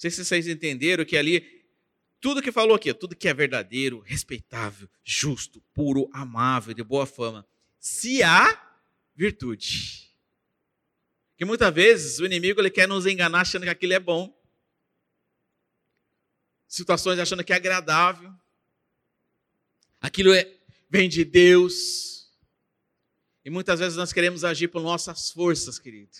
sei 0.00 0.10
se 0.10 0.24
vocês 0.24 0.48
entenderam 0.48 1.04
que 1.04 1.14
ali, 1.14 1.62
tudo 2.22 2.40
que 2.40 2.50
falou 2.50 2.74
aqui, 2.74 2.92
tudo 2.94 3.14
que 3.14 3.28
é 3.28 3.34
verdadeiro, 3.34 4.00
respeitável, 4.00 4.88
justo, 5.04 5.60
puro, 5.74 6.08
amável, 6.10 6.72
de 6.72 6.82
boa 6.82 7.04
fama, 7.04 7.46
se 7.78 8.22
há 8.22 8.78
virtude. 9.14 10.09
Que 11.40 11.46
muitas 11.46 11.72
vezes 11.72 12.18
o 12.18 12.26
inimigo 12.26 12.60
ele 12.60 12.68
quer 12.68 12.86
nos 12.86 13.06
enganar 13.06 13.40
achando 13.40 13.62
que 13.62 13.70
aquilo 13.70 13.94
é 13.94 13.98
bom. 13.98 14.30
Situações 16.68 17.18
achando 17.18 17.42
que 17.42 17.50
é 17.50 17.56
agradável. 17.56 18.30
Aquilo 20.02 20.34
é, 20.34 20.54
vem 20.90 21.08
de 21.08 21.24
Deus. 21.24 22.30
E 23.42 23.48
muitas 23.48 23.80
vezes 23.80 23.96
nós 23.96 24.12
queremos 24.12 24.44
agir 24.44 24.68
por 24.68 24.82
nossas 24.82 25.30
forças, 25.30 25.78
querido. 25.78 26.14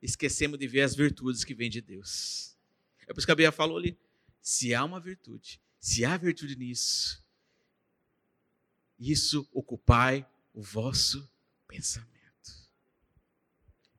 Esquecemos 0.00 0.60
de 0.60 0.68
ver 0.68 0.82
as 0.82 0.94
virtudes 0.94 1.42
que 1.42 1.52
vêm 1.52 1.68
de 1.68 1.80
Deus. 1.80 2.56
É 3.00 3.06
por 3.12 3.18
isso 3.18 3.26
que 3.26 3.32
a 3.32 3.34
Bíblia 3.34 3.50
falou 3.50 3.78
ali: 3.78 3.98
se 4.40 4.72
há 4.72 4.84
uma 4.84 5.00
virtude, 5.00 5.60
se 5.80 6.04
há 6.04 6.16
virtude 6.16 6.54
nisso, 6.54 7.20
isso 8.96 9.44
ocupai 9.52 10.24
o 10.54 10.62
vosso 10.62 11.28
pensamento. 11.66 12.15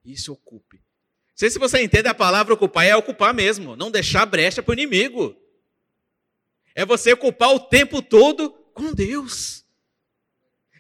Isso 0.08 0.32
ocupe. 0.32 0.78
Não 0.78 1.36
sei 1.36 1.50
se 1.50 1.60
você 1.60 1.84
entende 1.84 2.08
a 2.08 2.14
palavra 2.14 2.54
ocupar, 2.54 2.86
é 2.86 2.96
ocupar 2.96 3.34
mesmo, 3.34 3.76
não 3.76 3.92
deixar 3.92 4.26
brecha 4.26 4.64
para 4.64 4.72
o 4.72 4.74
inimigo. 4.74 5.36
É 6.74 6.86
você 6.86 7.14
ocupar 7.14 7.54
o 7.54 7.60
tempo 7.60 8.02
todo 8.02 8.50
com 8.74 8.94
Deus. 8.94 9.66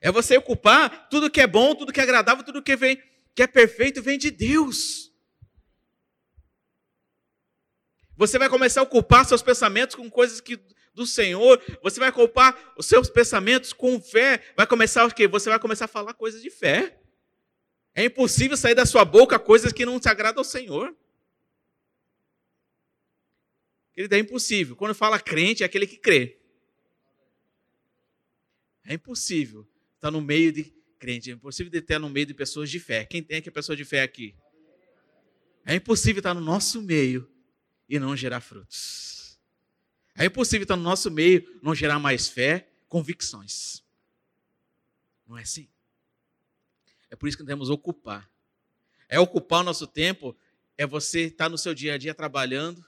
É 0.01 0.11
você 0.11 0.37
ocupar 0.37 1.09
tudo 1.09 1.29
que 1.29 1.41
é 1.41 1.47
bom, 1.47 1.75
tudo 1.75 1.91
que 1.91 1.99
é 1.99 2.03
agradável, 2.03 2.43
tudo 2.43 2.63
que 2.63 2.75
vem, 2.75 3.01
que 3.35 3.43
é 3.43 3.47
perfeito, 3.47 4.01
vem 4.01 4.17
de 4.17 4.31
Deus. 4.31 5.11
Você 8.15 8.39
vai 8.39 8.49
começar 8.49 8.79
a 8.79 8.83
ocupar 8.83 9.25
seus 9.25 9.41
pensamentos 9.41 9.95
com 9.95 10.09
coisas 10.09 10.39
que 10.39 10.59
do 10.93 11.05
Senhor, 11.05 11.61
você 11.83 11.99
vai 11.99 12.09
ocupar 12.09 12.73
os 12.75 12.87
seus 12.87 13.07
pensamentos 13.07 13.71
com 13.71 14.01
fé, 14.01 14.43
vai 14.55 14.65
começar 14.65 15.05
o 15.05 15.13
quê? 15.13 15.27
Você 15.27 15.47
vai 15.47 15.59
começar 15.59 15.85
a 15.85 15.87
falar 15.87 16.15
coisas 16.15 16.41
de 16.41 16.49
fé. 16.49 16.96
É 17.97 18.05
impossível 18.05 18.55
sair 18.55 18.75
da 18.75 18.85
sua 18.85 19.03
boca 19.03 19.39
coisas 19.39 19.73
que 19.73 19.83
não 19.83 19.99
se 19.99 20.07
agradam 20.07 20.41
ao 20.41 20.45
Senhor. 20.45 20.95
Querido, 23.91 24.13
é 24.13 24.19
impossível. 24.19 24.75
Quando 24.75 24.93
fala 24.93 25.19
crente, 25.19 25.63
é 25.63 25.65
aquele 25.65 25.87
que 25.87 25.97
crê. 25.97 26.37
É 28.85 28.93
impossível 28.93 29.67
estar 29.95 30.11
no 30.11 30.21
meio 30.21 30.51
de 30.51 30.71
crente. 30.99 31.31
É 31.31 31.33
impossível 31.33 31.75
estar 31.79 31.97
no 31.97 32.07
meio 32.07 32.27
de 32.27 32.35
pessoas 32.35 32.69
de 32.69 32.79
fé. 32.79 33.03
Quem 33.03 33.23
tem 33.23 33.39
aqui 33.39 33.49
pessoa 33.49 33.75
de 33.75 33.83
fé 33.83 34.03
aqui? 34.03 34.35
É 35.65 35.73
impossível 35.73 36.19
estar 36.19 36.35
no 36.35 36.41
nosso 36.41 36.79
meio 36.83 37.27
e 37.89 37.97
não 37.97 38.15
gerar 38.15 38.41
frutos. 38.41 39.39
É 40.15 40.25
impossível 40.25 40.65
estar 40.65 40.75
no 40.75 40.83
nosso 40.83 41.09
meio, 41.09 41.59
não 41.63 41.73
gerar 41.73 41.97
mais 41.97 42.27
fé, 42.27 42.69
convicções. 42.87 43.83
Não 45.27 45.35
é 45.35 45.41
assim? 45.41 45.67
É 47.09 47.15
por 47.15 47.27
isso 47.27 47.37
que 47.37 47.43
devemos 47.43 47.69
ocupar. 47.69 48.29
É 49.09 49.19
ocupar 49.19 49.61
o 49.61 49.63
nosso 49.63 49.87
tempo, 49.87 50.35
é 50.77 50.85
você 50.85 51.21
estar 51.21 51.49
no 51.49 51.57
seu 51.57 51.73
dia 51.73 51.93
a 51.93 51.97
dia 51.97 52.13
trabalhando, 52.13 52.85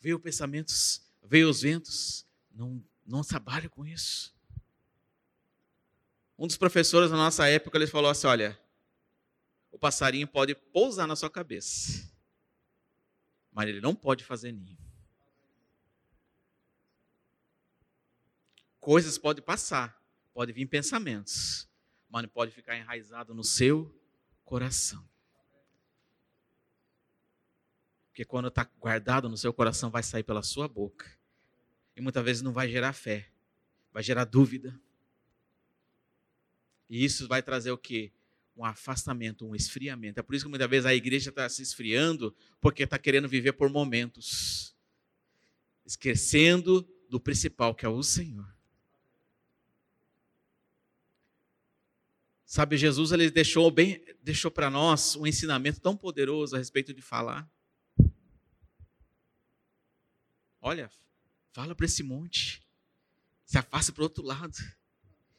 veio 0.00 0.18
pensamentos, 0.18 1.02
veio 1.22 1.48
os 1.48 1.60
ventos, 1.60 2.26
não, 2.50 2.82
não 3.04 3.22
trabalha 3.22 3.68
com 3.68 3.84
isso. 3.86 4.34
Um 6.38 6.46
dos 6.46 6.56
professores 6.56 7.10
da 7.10 7.16
nossa 7.16 7.48
época, 7.48 7.78
ele 7.78 7.86
falou 7.86 8.10
assim, 8.10 8.26
olha, 8.26 8.58
o 9.70 9.78
passarinho 9.78 10.26
pode 10.26 10.54
pousar 10.54 11.06
na 11.06 11.16
sua 11.16 11.30
cabeça, 11.30 12.10
mas 13.52 13.68
ele 13.68 13.80
não 13.80 13.94
pode 13.94 14.24
fazer 14.24 14.52
ninho. 14.52 14.78
Coisas 18.80 19.18
podem 19.18 19.42
passar, 19.42 20.00
podem 20.32 20.54
vir 20.54 20.66
pensamentos, 20.66 21.68
mas 22.08 22.22
não 22.22 22.28
pode 22.28 22.52
ficar 22.52 22.76
enraizado 22.76 23.34
no 23.34 23.44
seu 23.44 23.94
coração. 24.44 25.06
Porque 28.16 28.24
quando 28.24 28.48
está 28.48 28.64
guardado 28.78 29.28
no 29.28 29.36
seu 29.36 29.52
coração, 29.52 29.90
vai 29.90 30.02
sair 30.02 30.22
pela 30.22 30.42
sua 30.42 30.66
boca. 30.66 31.06
E 31.94 32.00
muitas 32.00 32.24
vezes 32.24 32.42
não 32.42 32.50
vai 32.50 32.66
gerar 32.66 32.94
fé, 32.94 33.30
vai 33.92 34.02
gerar 34.02 34.24
dúvida. 34.24 34.80
E 36.88 37.04
isso 37.04 37.28
vai 37.28 37.42
trazer 37.42 37.72
o 37.72 37.76
quê? 37.76 38.10
Um 38.56 38.64
afastamento, 38.64 39.46
um 39.46 39.54
esfriamento. 39.54 40.18
É 40.18 40.22
por 40.22 40.34
isso 40.34 40.46
que 40.46 40.48
muitas 40.48 40.70
vezes 40.70 40.86
a 40.86 40.94
igreja 40.94 41.28
está 41.28 41.46
se 41.46 41.60
esfriando, 41.60 42.34
porque 42.58 42.84
está 42.84 42.98
querendo 42.98 43.28
viver 43.28 43.52
por 43.52 43.68
momentos, 43.68 44.74
esquecendo 45.84 46.88
do 47.10 47.20
principal, 47.20 47.74
que 47.74 47.84
é 47.84 47.88
o 47.88 48.02
Senhor. 48.02 48.55
Sabe, 52.56 52.78
Jesus 52.78 53.12
ele 53.12 53.30
deixou 53.30 53.70
bem, 53.70 54.02
deixou 54.22 54.50
para 54.50 54.70
nós 54.70 55.14
um 55.14 55.26
ensinamento 55.26 55.78
tão 55.78 55.94
poderoso 55.94 56.56
a 56.56 56.58
respeito 56.58 56.94
de 56.94 57.02
falar. 57.02 57.46
Olha, 60.58 60.90
fala 61.52 61.74
para 61.74 61.84
esse 61.84 62.02
monte, 62.02 62.66
se 63.44 63.58
afasta 63.58 63.92
para 63.92 64.00
o 64.00 64.04
outro 64.04 64.24
lado 64.24 64.56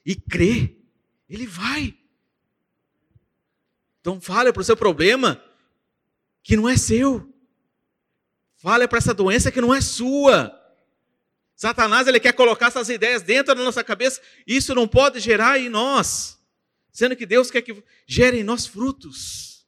e 0.05 0.13
crê, 0.15 0.77
ele 1.27 1.47
vai. 1.47 1.97
Então 3.99 4.21
fale 4.21 4.53
para 4.53 4.61
o 4.61 4.63
seu 4.63 4.77
problema 4.77 5.43
que 6.43 6.55
não 6.55 6.69
é 6.69 6.77
seu. 6.77 7.33
Fale 8.57 8.87
para 8.87 8.99
essa 8.99 9.15
doença 9.15 9.51
que 9.51 9.59
não 9.59 9.73
é 9.73 9.81
sua. 9.81 10.55
Satanás 11.55 12.05
ele 12.05 12.19
quer 12.19 12.33
colocar 12.33 12.67
essas 12.67 12.89
ideias 12.89 13.23
dentro 13.23 13.55
da 13.55 13.63
nossa 13.63 13.83
cabeça. 13.83 14.21
Isso 14.45 14.75
não 14.75 14.87
pode 14.87 15.19
gerar 15.19 15.59
em 15.59 15.67
nós 15.67 16.36
sendo 16.97 17.15
que 17.15 17.27
Deus 17.27 17.51
quer 17.51 17.61
que 17.61 17.83
gere 18.07 18.39
em 18.39 18.43
nós 18.43 18.65
frutos. 18.65 19.67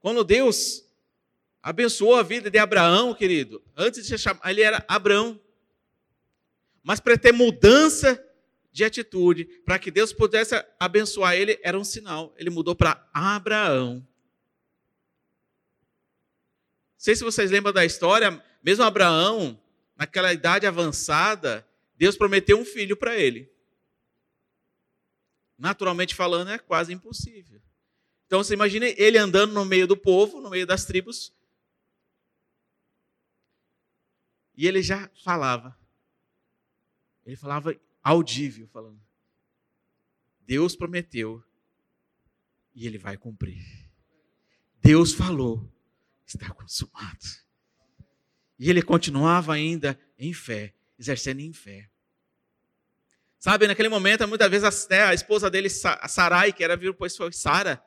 Quando 0.00 0.24
Deus 0.24 0.82
abençoou 1.62 2.16
a 2.16 2.22
vida 2.22 2.50
de 2.50 2.56
Abraão, 2.56 3.12
querido, 3.12 3.62
antes 3.76 4.06
de 4.06 4.16
chamar, 4.16 4.40
ele 4.50 4.62
era 4.62 4.82
Abraão. 4.88 5.38
Mas 6.82 6.98
para 6.98 7.18
ter 7.18 7.32
mudança 7.32 8.18
de 8.72 8.84
atitude, 8.84 9.44
para 9.66 9.78
que 9.78 9.90
Deus 9.90 10.14
pudesse 10.14 10.54
abençoar 10.80 11.34
ele, 11.34 11.60
era 11.62 11.78
um 11.78 11.84
sinal. 11.84 12.34
Ele 12.38 12.48
mudou 12.48 12.74
para 12.74 13.06
Abraão. 13.12 13.96
Não 13.96 14.06
sei 16.96 17.14
se 17.14 17.22
vocês 17.22 17.50
lembram 17.50 17.74
da 17.74 17.84
história, 17.84 18.42
mesmo 18.62 18.82
Abraão, 18.82 19.60
naquela 19.94 20.32
idade 20.32 20.66
avançada, 20.66 21.68
Deus 21.98 22.16
prometeu 22.16 22.58
um 22.58 22.64
filho 22.64 22.96
para 22.96 23.14
ele 23.14 23.52
naturalmente 25.58 26.14
falando, 26.14 26.50
é 26.50 26.58
quase 26.58 26.92
impossível. 26.92 27.60
Então 28.26 28.42
você 28.42 28.54
imagina 28.54 28.86
ele 28.86 29.18
andando 29.18 29.52
no 29.52 29.64
meio 29.64 29.86
do 29.86 29.96
povo, 29.96 30.40
no 30.40 30.50
meio 30.50 30.66
das 30.66 30.84
tribos, 30.84 31.32
e 34.56 34.66
ele 34.66 34.82
já 34.82 35.10
falava. 35.22 35.76
Ele 37.24 37.36
falava 37.36 37.74
audível, 38.02 38.68
falando: 38.68 39.00
Deus 40.40 40.76
prometeu 40.76 41.42
e 42.74 42.86
ele 42.86 42.98
vai 42.98 43.16
cumprir. 43.16 43.62
Deus 44.80 45.14
falou, 45.14 45.72
está 46.26 46.52
consumado. 46.52 47.24
E 48.58 48.68
ele 48.68 48.82
continuava 48.82 49.54
ainda 49.54 49.98
em 50.18 50.32
fé, 50.32 50.74
exercendo 50.98 51.40
em 51.40 51.52
fé. 51.52 51.90
Sabe, 53.44 53.66
naquele 53.66 53.90
momento, 53.90 54.26
muitas 54.26 54.48
vezes 54.48 54.90
a, 54.90 55.08
a 55.10 55.12
esposa 55.12 55.50
dele, 55.50 55.68
a 56.00 56.08
Sarai, 56.08 56.50
que 56.50 56.64
era 56.64 56.78
viu, 56.78 56.94
pois 56.94 57.14
foi 57.14 57.30
Sara. 57.30 57.84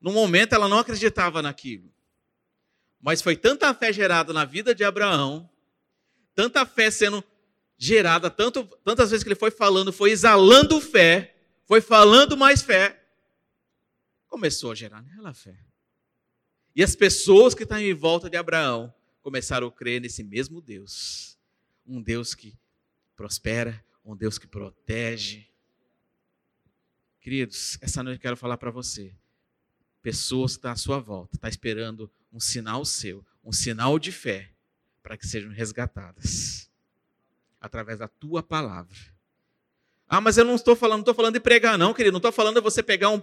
No 0.00 0.12
momento 0.12 0.54
ela 0.54 0.66
não 0.66 0.78
acreditava 0.78 1.42
naquilo. 1.42 1.92
Mas 2.98 3.20
foi 3.20 3.36
tanta 3.36 3.74
fé 3.74 3.92
gerada 3.92 4.32
na 4.32 4.46
vida 4.46 4.74
de 4.74 4.82
Abraão, 4.82 5.46
tanta 6.34 6.64
fé 6.64 6.90
sendo 6.90 7.22
gerada, 7.76 8.30
tanto, 8.30 8.64
tantas 8.82 9.10
vezes 9.10 9.22
que 9.22 9.28
ele 9.28 9.38
foi 9.38 9.50
falando, 9.50 9.92
foi 9.92 10.10
exalando 10.10 10.80
fé, 10.80 11.36
foi 11.66 11.82
falando 11.82 12.34
mais 12.34 12.62
fé, 12.62 12.98
começou 14.26 14.72
a 14.72 14.74
gerar 14.74 15.02
nela 15.02 15.34
fé. 15.34 15.58
E 16.74 16.82
as 16.82 16.96
pessoas 16.96 17.54
que 17.54 17.64
estão 17.64 17.78
em 17.78 17.92
volta 17.92 18.30
de 18.30 18.38
Abraão 18.38 18.90
começaram 19.20 19.66
a 19.66 19.70
crer 19.70 20.00
nesse 20.00 20.24
mesmo 20.24 20.62
Deus. 20.62 21.36
Um 21.86 22.00
Deus 22.00 22.34
que 22.34 22.56
prospera, 23.16 23.82
um 24.04 24.14
Deus 24.14 24.38
que 24.38 24.46
protege. 24.46 25.48
Queridos, 27.20 27.78
essa 27.80 28.02
noite 28.02 28.18
eu 28.18 28.22
quero 28.22 28.36
falar 28.36 28.56
para 28.56 28.70
você. 28.70 29.12
Pessoas 30.02 30.52
estão 30.52 30.70
à 30.70 30.76
sua 30.76 31.00
volta, 31.00 31.34
estão 31.34 31.40
tá 31.40 31.48
esperando 31.48 32.10
um 32.32 32.38
sinal 32.38 32.84
seu, 32.84 33.26
um 33.42 33.50
sinal 33.50 33.98
de 33.98 34.12
fé, 34.12 34.52
para 35.02 35.16
que 35.16 35.26
sejam 35.26 35.50
resgatadas 35.50 36.70
através 37.60 37.98
da 37.98 38.06
tua 38.06 38.42
palavra. 38.42 38.96
Ah, 40.08 40.20
mas 40.20 40.38
eu 40.38 40.44
não 40.44 40.54
estou 40.54 40.76
falando, 40.76 40.98
não 40.98 41.02
estou 41.02 41.14
falando 41.14 41.34
de 41.34 41.40
pregar, 41.40 41.76
não, 41.76 41.92
querido. 41.92 42.12
Não 42.12 42.18
estou 42.18 42.30
falando 42.30 42.56
de 42.56 42.60
você 42.60 42.82
pegar 42.82 43.10
um, 43.10 43.20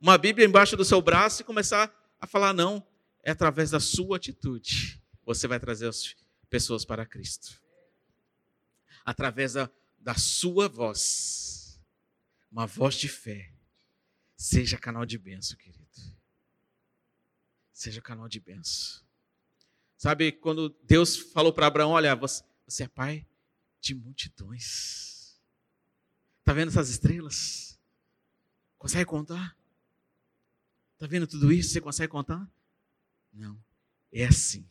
uma 0.00 0.18
Bíblia 0.18 0.46
embaixo 0.46 0.76
do 0.76 0.84
seu 0.84 1.00
braço 1.00 1.42
e 1.42 1.44
começar 1.44 1.94
a 2.20 2.26
falar, 2.26 2.52
não, 2.52 2.84
é 3.22 3.30
através 3.30 3.70
da 3.70 3.78
sua 3.78 4.16
atitude. 4.16 5.00
Você 5.24 5.46
vai 5.46 5.60
trazer 5.60 5.86
as 5.86 6.16
pessoas 6.50 6.84
para 6.84 7.06
Cristo. 7.06 7.63
Através 9.04 9.52
da, 9.52 9.70
da 9.98 10.14
sua 10.14 10.68
voz. 10.68 11.80
Uma 12.50 12.66
voz 12.66 12.94
de 12.94 13.08
fé. 13.08 13.52
Seja 14.36 14.78
canal 14.78 15.04
de 15.04 15.18
bênção, 15.18 15.56
querido. 15.56 15.84
Seja 17.72 18.00
canal 18.00 18.28
de 18.28 18.40
bênção. 18.40 19.02
Sabe, 19.96 20.32
quando 20.32 20.68
Deus 20.84 21.16
falou 21.16 21.52
para 21.52 21.66
Abraão: 21.66 21.90
Olha, 21.90 22.14
você, 22.14 22.42
você 22.66 22.84
é 22.84 22.88
pai 22.88 23.26
de 23.80 23.94
multidões. 23.94 25.40
Está 26.40 26.52
vendo 26.52 26.68
essas 26.68 26.88
estrelas? 26.88 27.78
Consegue 28.78 29.06
contar? 29.06 29.56
Está 30.94 31.06
vendo 31.06 31.26
tudo 31.26 31.52
isso? 31.52 31.70
Você 31.70 31.80
consegue 31.80 32.10
contar? 32.10 32.50
Não. 33.32 33.58
É 34.12 34.26
assim 34.26 34.68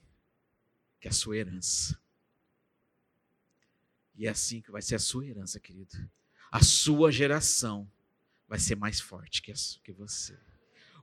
que 0.99 1.07
a 1.07 1.11
sua 1.11 1.35
herança. 1.35 1.99
E 4.15 4.27
é 4.27 4.29
assim 4.29 4.61
que 4.61 4.71
vai 4.71 4.81
ser 4.81 4.95
a 4.95 4.99
sua 4.99 5.25
herança, 5.25 5.59
querido. 5.59 5.95
A 6.51 6.61
sua 6.63 7.11
geração 7.11 7.89
vai 8.47 8.59
ser 8.59 8.75
mais 8.75 8.99
forte 8.99 9.41
que, 9.41 9.53
que 9.83 9.91
você. 9.91 10.37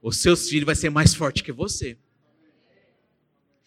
Os 0.01 0.17
seus 0.17 0.49
filhos 0.49 0.65
vai 0.65 0.75
ser 0.75 0.89
mais 0.89 1.13
forte 1.13 1.43
que 1.43 1.51
você. 1.51 1.97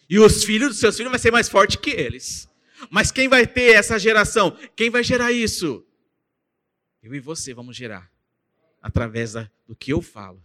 E 0.09 0.19
os 0.19 0.43
filhos 0.43 0.69
dos 0.69 0.79
seus 0.79 0.97
filhos 0.97 1.11
vai 1.11 1.19
ser 1.19 1.31
mais 1.31 1.47
forte 1.47 1.77
que 1.77 1.91
eles. 1.91 2.49
Mas 2.89 3.11
quem 3.11 3.27
vai 3.27 3.47
ter 3.47 3.73
essa 3.73 3.97
geração? 3.97 4.57
Quem 4.75 4.89
vai 4.89 5.03
gerar 5.03 5.31
isso? 5.31 5.85
Eu 7.01 7.13
e 7.15 7.19
você 7.19 7.53
vamos 7.53 7.75
gerar. 7.75 8.11
Através 8.81 9.33
do 9.67 9.75
que 9.75 9.93
eu 9.93 10.01
falo, 10.01 10.43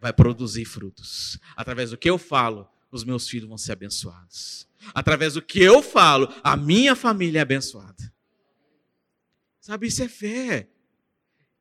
vai 0.00 0.12
produzir 0.12 0.64
frutos. 0.64 1.38
Através 1.56 1.90
do 1.90 1.98
que 1.98 2.08
eu 2.08 2.18
falo, 2.18 2.68
os 2.90 3.04
meus 3.04 3.28
filhos 3.28 3.48
vão 3.48 3.58
ser 3.58 3.72
abençoados. 3.72 4.68
Através 4.94 5.34
do 5.34 5.42
que 5.42 5.60
eu 5.60 5.82
falo, 5.82 6.32
a 6.42 6.56
minha 6.56 6.94
família 6.94 7.40
é 7.40 7.42
abençoada. 7.42 8.13
Sabe, 9.64 9.86
isso 9.86 10.02
é 10.02 10.08
fé. 10.08 10.68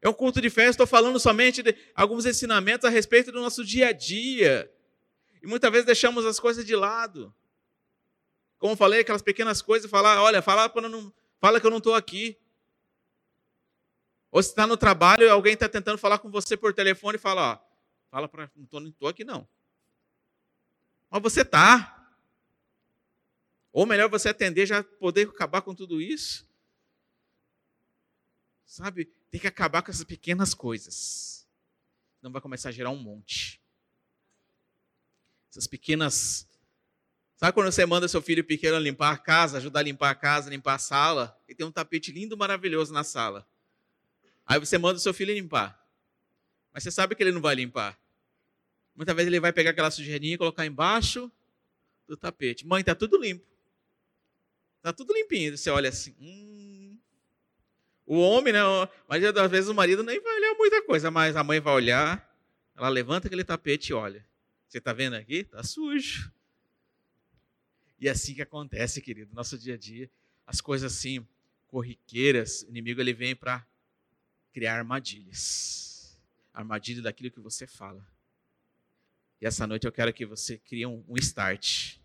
É 0.02 0.10
um 0.10 0.14
culto 0.14 0.42
de 0.42 0.50
fé, 0.50 0.66
estou 0.66 0.86
falando 0.86 1.18
somente 1.22 1.64
de 1.64 1.74
alguns 1.96 2.26
ensinamentos 2.26 2.84
a 2.84 2.90
respeito 2.90 3.32
do 3.32 3.40
nosso 3.40 3.64
dia 3.64 3.88
a 3.88 3.92
dia. 3.94 4.70
E 5.42 5.48
muitas 5.48 5.72
vezes 5.72 5.86
deixamos 5.86 6.26
as 6.26 6.38
coisas 6.38 6.66
de 6.66 6.76
lado. 6.76 7.34
Como 8.60 8.76
falei, 8.76 9.00
aquelas 9.00 9.22
pequenas 9.22 9.62
coisas, 9.62 9.90
falar, 9.90 10.22
olha, 10.22 10.42
fala, 10.42 10.70
não, 10.90 11.14
fala 11.40 11.62
que 11.62 11.66
eu 11.66 11.72
não 11.72 11.78
estou 11.78 11.96
aqui. 11.96 12.38
Ou 14.30 14.44
se 14.44 14.50
está 14.50 14.68
no 14.68 14.76
trabalho 14.76 15.24
e 15.24 15.30
alguém 15.30 15.54
está 15.54 15.70
tentando 15.70 15.98
falar 15.98 16.18
com 16.18 16.30
você 16.30 16.58
por 16.58 16.74
telefone 16.74 17.16
e 17.16 17.22
fala, 17.22 17.54
ó, 17.54 17.60
fala 18.12 18.28
para, 18.28 18.52
não 18.74 18.90
estou 18.90 19.08
aqui 19.08 19.24
não. 19.24 19.48
Mas 21.10 21.22
você 21.22 21.40
está. 21.40 22.06
Ou 23.72 23.86
melhor, 23.86 24.10
você 24.10 24.28
atender 24.28 24.66
já 24.66 24.84
poder 24.84 25.30
acabar 25.30 25.62
com 25.62 25.74
tudo 25.74 26.02
isso. 26.02 26.46
Sabe, 28.66 29.06
tem 29.30 29.40
que 29.40 29.48
acabar 29.48 29.82
com 29.82 29.92
essas 29.92 30.04
pequenas 30.04 30.54
coisas. 30.54 31.48
Não 32.22 32.32
vai 32.32 32.42
começar 32.42 32.70
a 32.70 32.72
gerar 32.72 32.90
um 32.90 32.98
monte. 32.98 33.62
Essas 35.50 35.68
pequenas. 35.68 36.48
Sabe 37.36 37.54
quando 37.54 37.72
você 37.72 37.86
manda 37.86 38.08
seu 38.08 38.22
filho 38.22 38.44
pequeno 38.44 38.78
limpar 38.80 39.12
a 39.12 39.18
casa, 39.18 39.58
ajudar 39.58 39.82
a 39.82 39.84
limpar 39.84 40.12
a 40.12 40.16
casa, 40.16 40.50
limpar 40.50 40.76
a 40.76 40.80
sala, 40.80 41.38
e 41.48 41.54
tem 41.54 41.66
um 41.66 41.72
tapete 41.72 42.12
lindo, 42.12 42.38
maravilhoso 42.38 42.94
na 42.94 43.04
sala. 43.04 43.48
Aí 44.46 44.60
você 44.60 44.78
manda 44.78 44.98
o 44.98 45.02
seu 45.02 45.14
filho 45.14 45.34
limpar. 45.34 45.80
Mas 46.74 46.84
você 46.84 46.92
sabe 46.92 47.16
que 47.16 47.22
ele 47.22 47.32
não 47.32 47.42
vai 47.42 47.56
limpar. 47.56 48.00
Muitas 48.96 49.16
vezes 49.16 49.28
ele 49.28 49.40
vai 49.40 49.52
pegar 49.52 49.72
aquela 49.72 49.92
sujeirinha 49.92 50.36
e 50.36 50.38
colocar 50.38 50.66
embaixo 50.66 51.32
do 52.08 52.16
tapete. 52.16 52.66
Mãe, 52.66 52.84
tá 52.84 52.96
tudo 52.96 53.18
limpo. 53.18 53.46
Tá 54.82 54.92
tudo 54.92 55.14
limpinho. 55.14 55.58
Você 55.58 55.70
olha 55.70 55.90
assim, 55.90 56.16
hum. 56.20 56.63
O 58.14 58.20
homem, 58.20 58.54
né? 58.54 58.60
Mas 59.10 59.24
das 59.34 59.50
vezes 59.50 59.72
o 59.72 59.74
marido 59.74 60.04
nem 60.04 60.22
vai 60.22 60.36
olhar 60.36 60.54
muita 60.54 60.84
coisa, 60.84 61.10
mas 61.10 61.36
a 61.36 61.44
mãe 61.44 61.60
vai 61.60 61.74
olhar, 61.74 62.32
ela 62.76 62.88
levanta 62.88 63.26
aquele 63.26 63.44
tapete 63.44 63.90
e 63.90 63.94
olha. 63.96 64.24
Você 64.68 64.78
está 64.78 64.94
vendo 64.94 65.16
aqui? 65.16 65.38
Está 65.38 65.64
sujo. 65.64 66.32
E 68.00 68.08
é 68.08 68.12
assim 68.12 68.36
que 68.36 68.44
acontece, 68.44 69.02
querido, 69.02 69.32
no 69.32 69.36
nosso 69.36 69.58
dia 69.58 69.74
a 69.74 69.78
dia. 69.78 70.12
As 70.46 70.62
coisas 70.62 70.96
assim, 70.96 71.28
corriqueiras, 71.66 72.62
o 72.62 72.70
inimigo 72.70 73.02
ele 73.02 73.16
vem 73.16 73.36
para 73.36 73.66
criar 74.54 74.78
armadilhas. 74.78 76.16
Armadilha 76.54 77.02
daquilo 77.02 77.32
que 77.32 77.40
você 77.40 77.66
fala. 77.66 78.08
E 79.42 79.48
essa 79.48 79.66
noite 79.66 79.88
eu 79.88 79.92
quero 79.92 80.14
que 80.14 80.24
você 80.24 80.60
crie 80.60 80.86
um, 80.86 81.04
um 81.10 81.18
start. 81.18 81.98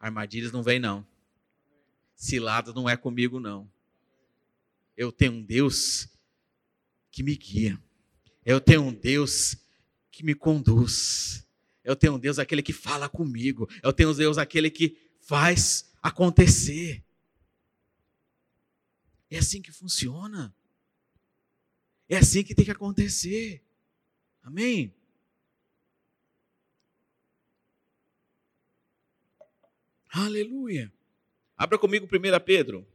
Armadilhas 0.00 0.50
não 0.50 0.64
vem, 0.64 0.80
não. 0.80 1.06
Cilada 2.16 2.72
não 2.72 2.90
é 2.90 2.96
comigo, 2.96 3.38
não. 3.38 3.72
Eu 4.96 5.10
tenho 5.10 5.32
um 5.32 5.42
Deus 5.42 6.08
que 7.10 7.22
me 7.22 7.36
guia. 7.36 7.80
Eu 8.44 8.60
tenho 8.60 8.82
um 8.82 8.92
Deus 8.92 9.56
que 10.10 10.24
me 10.24 10.34
conduz. 10.34 11.46
Eu 11.82 11.96
tenho 11.96 12.14
um 12.14 12.18
Deus 12.18 12.38
aquele 12.38 12.62
que 12.62 12.72
fala 12.72 13.08
comigo. 13.08 13.68
Eu 13.82 13.92
tenho 13.92 14.10
um 14.10 14.14
Deus 14.14 14.38
aquele 14.38 14.70
que 14.70 14.96
faz 15.20 15.92
acontecer. 16.02 17.04
É 19.30 19.38
assim 19.38 19.60
que 19.60 19.72
funciona. 19.72 20.54
É 22.08 22.16
assim 22.16 22.44
que 22.44 22.54
tem 22.54 22.64
que 22.64 22.70
acontecer. 22.70 23.62
Amém? 24.42 24.94
Aleluia. 30.08 30.92
Abra 31.56 31.78
comigo 31.78 32.06
1 32.06 32.44
Pedro, 32.44 32.86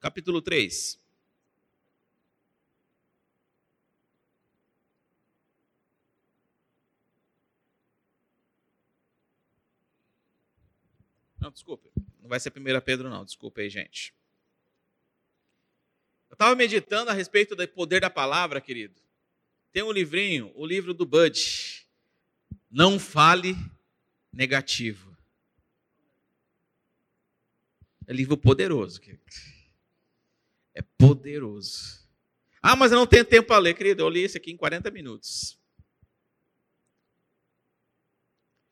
capítulo 0.00 0.40
3. 0.40 0.98
Não, 11.48 11.52
desculpe. 11.52 11.90
Não 12.20 12.28
vai 12.28 12.38
ser 12.38 12.52
1 12.54 12.80
Pedro, 12.82 13.08
não. 13.08 13.24
Desculpa 13.24 13.62
aí, 13.62 13.70
gente. 13.70 14.14
Eu 16.28 16.34
estava 16.34 16.54
meditando 16.54 17.10
a 17.10 17.14
respeito 17.14 17.56
do 17.56 17.66
poder 17.68 18.02
da 18.02 18.10
palavra, 18.10 18.60
querido. 18.60 19.00
Tem 19.72 19.82
um 19.82 19.90
livrinho, 19.90 20.52
o 20.54 20.66
livro 20.66 20.92
do 20.92 21.06
Bud. 21.06 21.88
Não 22.70 22.98
fale 22.98 23.56
negativo. 24.30 25.16
É 28.06 28.12
livro 28.12 28.36
poderoso, 28.36 29.00
querido. 29.00 29.24
É 30.74 30.82
poderoso. 30.82 32.06
Ah, 32.60 32.76
mas 32.76 32.92
eu 32.92 32.98
não 32.98 33.06
tenho 33.06 33.24
tempo 33.24 33.48
para 33.48 33.58
ler, 33.58 33.74
querido. 33.74 34.02
Eu 34.02 34.10
li 34.10 34.20
esse 34.20 34.36
aqui 34.36 34.50
em 34.50 34.56
40 34.56 34.90
minutos. 34.90 35.58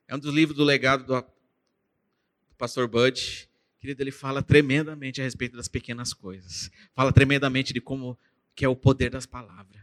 É 0.06 0.14
um 0.14 0.18
dos 0.18 0.34
livros 0.34 0.58
do 0.58 0.62
legado 0.62 1.06
do 1.06 1.35
pastor 2.56 2.88
Bud, 2.88 3.48
querido, 3.78 4.02
ele 4.02 4.10
fala 4.10 4.42
tremendamente 4.42 5.20
a 5.20 5.24
respeito 5.24 5.56
das 5.56 5.68
pequenas 5.68 6.12
coisas. 6.12 6.70
Fala 6.94 7.12
tremendamente 7.12 7.72
de 7.72 7.80
como 7.80 8.18
que 8.54 8.64
é 8.64 8.68
o 8.68 8.76
poder 8.76 9.10
das 9.10 9.26
palavras. 9.26 9.82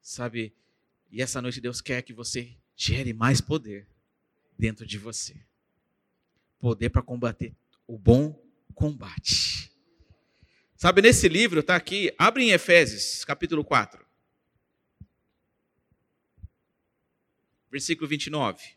Sabe? 0.00 0.54
E 1.10 1.20
essa 1.20 1.42
noite 1.42 1.60
Deus 1.60 1.80
quer 1.80 2.02
que 2.02 2.12
você 2.12 2.56
gere 2.74 3.12
mais 3.12 3.40
poder 3.40 3.88
dentro 4.58 4.86
de 4.86 4.98
você. 4.98 5.36
Poder 6.58 6.90
para 6.90 7.02
combater 7.02 7.54
o 7.86 7.98
bom 7.98 8.40
combate. 8.74 9.70
Sabe, 10.76 11.00
nesse 11.00 11.28
livro, 11.28 11.60
está 11.60 11.74
aqui, 11.74 12.14
abre 12.18 12.44
em 12.44 12.50
Efésios, 12.50 13.24
capítulo 13.24 13.64
4. 13.64 14.04
Versículo 17.70 18.06
29. 18.06 18.75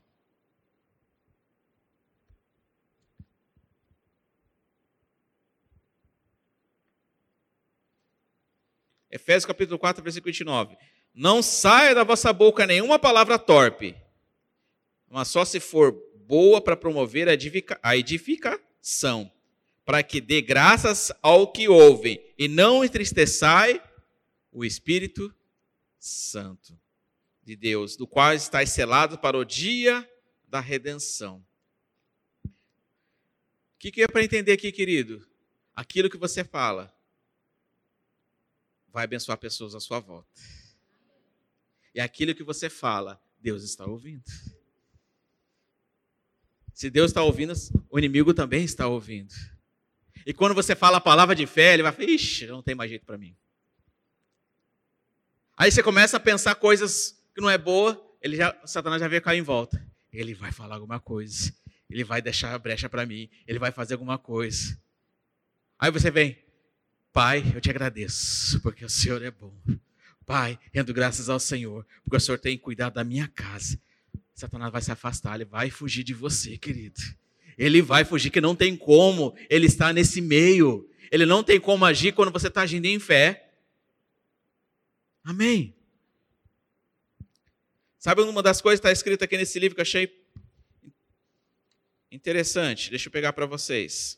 Efésios 9.11 9.45
capítulo 9.45 9.79
4, 9.79 10.03
versículo 10.03 10.31
29. 10.31 10.77
Não 11.13 11.41
saia 11.41 11.95
da 11.95 12.03
vossa 12.03 12.31
boca 12.31 12.67
nenhuma 12.67 12.99
palavra 12.99 13.39
torpe, 13.39 13.95
mas 15.09 15.27
só 15.27 15.43
se 15.43 15.59
for 15.59 15.91
boa 16.27 16.61
para 16.61 16.77
promover 16.77 17.27
a, 17.27 17.33
edifica 17.33 17.79
a 17.81 17.97
edificação, 17.97 19.31
para 19.83 20.03
que 20.03 20.21
dê 20.21 20.41
graças 20.41 21.11
ao 21.23 21.51
que 21.51 21.67
ouvem, 21.67 22.23
e 22.37 22.47
não 22.47 22.85
entristeçai 22.85 23.81
o 24.51 24.63
Espírito 24.63 25.33
Santo 25.97 26.79
de 27.43 27.55
Deus, 27.55 27.97
do 27.97 28.05
qual 28.05 28.33
estáis 28.33 28.69
selado 28.69 29.17
para 29.17 29.35
o 29.35 29.43
dia 29.43 30.07
da 30.47 30.59
redenção. 30.59 31.43
O 32.45 32.51
que, 33.79 33.91
que 33.91 34.03
é 34.03 34.07
para 34.07 34.23
entender 34.23 34.51
aqui, 34.51 34.71
querido? 34.71 35.27
Aquilo 35.75 36.09
que 36.09 36.17
você 36.17 36.43
fala 36.43 36.93
vai 38.91 39.03
abençoar 39.03 39.37
pessoas 39.37 39.75
à 39.75 39.79
sua 39.79 39.99
volta. 39.99 40.29
E 41.93 41.99
aquilo 41.99 42.35
que 42.35 42.43
você 42.43 42.69
fala, 42.69 43.21
Deus 43.39 43.63
está 43.63 43.85
ouvindo. 43.85 44.23
Se 46.73 46.89
Deus 46.89 47.11
está 47.11 47.21
ouvindo, 47.21 47.53
o 47.89 47.99
inimigo 47.99 48.33
também 48.33 48.63
está 48.63 48.87
ouvindo. 48.87 49.33
E 50.25 50.33
quando 50.33 50.55
você 50.55 50.75
fala 50.75 50.97
a 50.97 51.01
palavra 51.01 51.35
de 51.35 51.45
fé, 51.45 51.73
ele 51.73 51.83
vai 51.83 51.91
falar: 51.91 52.09
ixi, 52.09 52.47
não 52.47 52.63
tem 52.63 52.75
mais 52.75 52.89
jeito 52.89 53.05
para 53.05 53.17
mim. 53.17 53.35
Aí 55.57 55.71
você 55.71 55.83
começa 55.83 56.17
a 56.17 56.19
pensar 56.19 56.55
coisas 56.55 57.21
que 57.35 57.41
não 57.41 57.49
é 57.49 57.57
boa, 57.57 58.01
ele 58.21 58.37
já, 58.37 58.55
Satanás 58.65 59.01
já 59.01 59.07
vem 59.07 59.21
cair 59.21 59.39
em 59.39 59.43
volta. 59.43 59.85
Ele 60.11 60.33
vai 60.33 60.51
falar 60.51 60.75
alguma 60.75 60.99
coisa. 60.99 61.53
Ele 61.89 62.03
vai 62.03 62.21
deixar 62.21 62.53
a 62.53 62.59
brecha 62.59 62.89
para 62.89 63.05
mim. 63.05 63.29
Ele 63.47 63.59
vai 63.59 63.71
fazer 63.71 63.95
alguma 63.95 64.17
coisa. 64.17 64.79
Aí 65.77 65.91
você 65.91 66.11
vem, 66.11 66.37
Pai, 67.21 67.43
eu 67.53 67.59
te 67.59 67.69
agradeço, 67.69 68.61
porque 68.61 68.85
o 68.85 68.89
Senhor 68.89 69.21
é 69.21 69.29
bom. 69.29 69.53
Pai, 70.25 70.57
rendo 70.71 70.93
graças 70.93 71.27
ao 71.27 71.37
Senhor, 71.37 71.85
porque 72.01 72.15
o 72.15 72.19
Senhor 72.19 72.37
tem 72.37 72.57
cuidado 72.57 72.93
da 72.93 73.03
minha 73.03 73.27
casa. 73.27 73.77
Satanás 74.33 74.71
vai 74.71 74.81
se 74.81 74.89
afastar, 74.89 75.35
ele 75.35 75.43
vai 75.43 75.69
fugir 75.69 76.01
de 76.05 76.13
você, 76.13 76.57
querido. 76.57 76.97
Ele 77.57 77.81
vai 77.81 78.05
fugir, 78.05 78.29
que 78.29 78.39
não 78.39 78.55
tem 78.55 78.73
como 78.73 79.35
ele 79.49 79.67
está 79.67 79.91
nesse 79.91 80.21
meio. 80.21 80.89
Ele 81.11 81.25
não 81.25 81.43
tem 81.43 81.59
como 81.59 81.83
agir 81.83 82.13
quando 82.13 82.31
você 82.31 82.47
está 82.47 82.61
agindo 82.61 82.85
em 82.85 82.99
fé. 82.99 83.51
Amém. 85.21 85.75
Sabe 87.97 88.21
uma 88.21 88.41
das 88.41 88.61
coisas 88.61 88.79
que 88.79 88.87
está 88.87 88.93
escrita 88.93 89.25
aqui 89.25 89.35
nesse 89.35 89.59
livro 89.59 89.75
que 89.75 89.81
eu 89.81 89.83
achei 89.83 90.09
interessante? 92.09 92.89
Deixa 92.89 93.09
eu 93.09 93.11
pegar 93.11 93.33
para 93.33 93.45
vocês. 93.45 94.17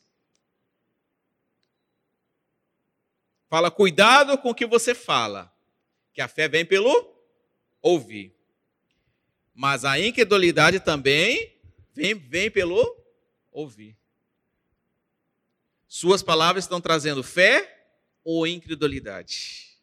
Fala, 3.51 3.69
cuidado 3.69 4.37
com 4.37 4.51
o 4.51 4.55
que 4.55 4.65
você 4.65 4.95
fala, 4.95 5.53
que 6.13 6.21
a 6.21 6.27
fé 6.29 6.47
vem 6.47 6.65
pelo 6.65 7.13
ouvir. 7.81 8.33
Mas 9.53 9.83
a 9.83 9.99
incredulidade 9.99 10.79
também 10.79 11.59
vem, 11.93 12.15
vem 12.15 12.49
pelo 12.49 12.97
ouvir. 13.51 13.97
Suas 15.85 16.23
palavras 16.23 16.63
estão 16.63 16.79
trazendo 16.79 17.21
fé 17.21 17.89
ou 18.23 18.47
incredulidade? 18.47 19.77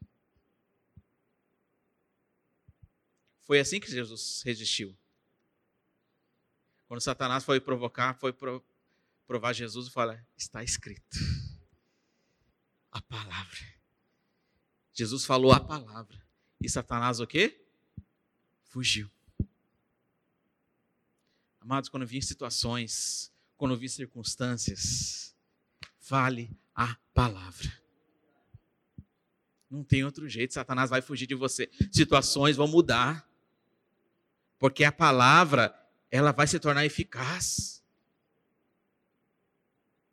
Foi 3.43 3.61
assim 3.61 3.79
que 3.79 3.91
Jesus 3.91 4.41
resistiu. 4.47 4.97
Quando 6.87 7.03
Satanás 7.03 7.45
foi 7.45 7.61
provocar, 7.61 8.15
foi 8.15 8.35
provar 9.27 9.53
Jesus 9.53 9.89
e 9.89 9.91
falar: 9.91 10.27
está 10.39 10.65
escrito. 10.65 11.19
A 12.99 13.03
palavra. 13.03 13.61
Jesus 14.93 15.25
falou 15.25 15.53
a 15.53 15.61
palavra. 15.61 16.21
E 16.61 16.69
Satanás 16.69 17.21
o 17.21 17.27
quê? 17.29 17.65
Fugiu. 18.65 19.09
Amados, 21.61 21.89
quando 21.89 22.05
vir 22.05 22.23
situações, 22.23 23.33
quando 23.57 23.77
vir 23.77 23.89
circunstâncias, 23.89 25.33
fale 26.01 26.51
a 26.75 26.97
palavra. 27.15 27.73
Não 29.71 29.85
tem 29.85 30.03
outro 30.03 30.29
jeito, 30.29 30.55
Satanás 30.55 30.91
vai 30.91 31.01
fugir 31.01 31.29
de 31.29 31.37
você. 31.37 31.71
Situações 31.93 32.57
vão 32.57 32.67
mudar. 32.67 33.31
Porque 34.59 34.83
a 34.83 34.91
palavra, 34.91 35.73
ela 36.11 36.33
vai 36.33 36.49
se 36.49 36.59
tornar 36.59 36.85
eficaz. 36.85 37.81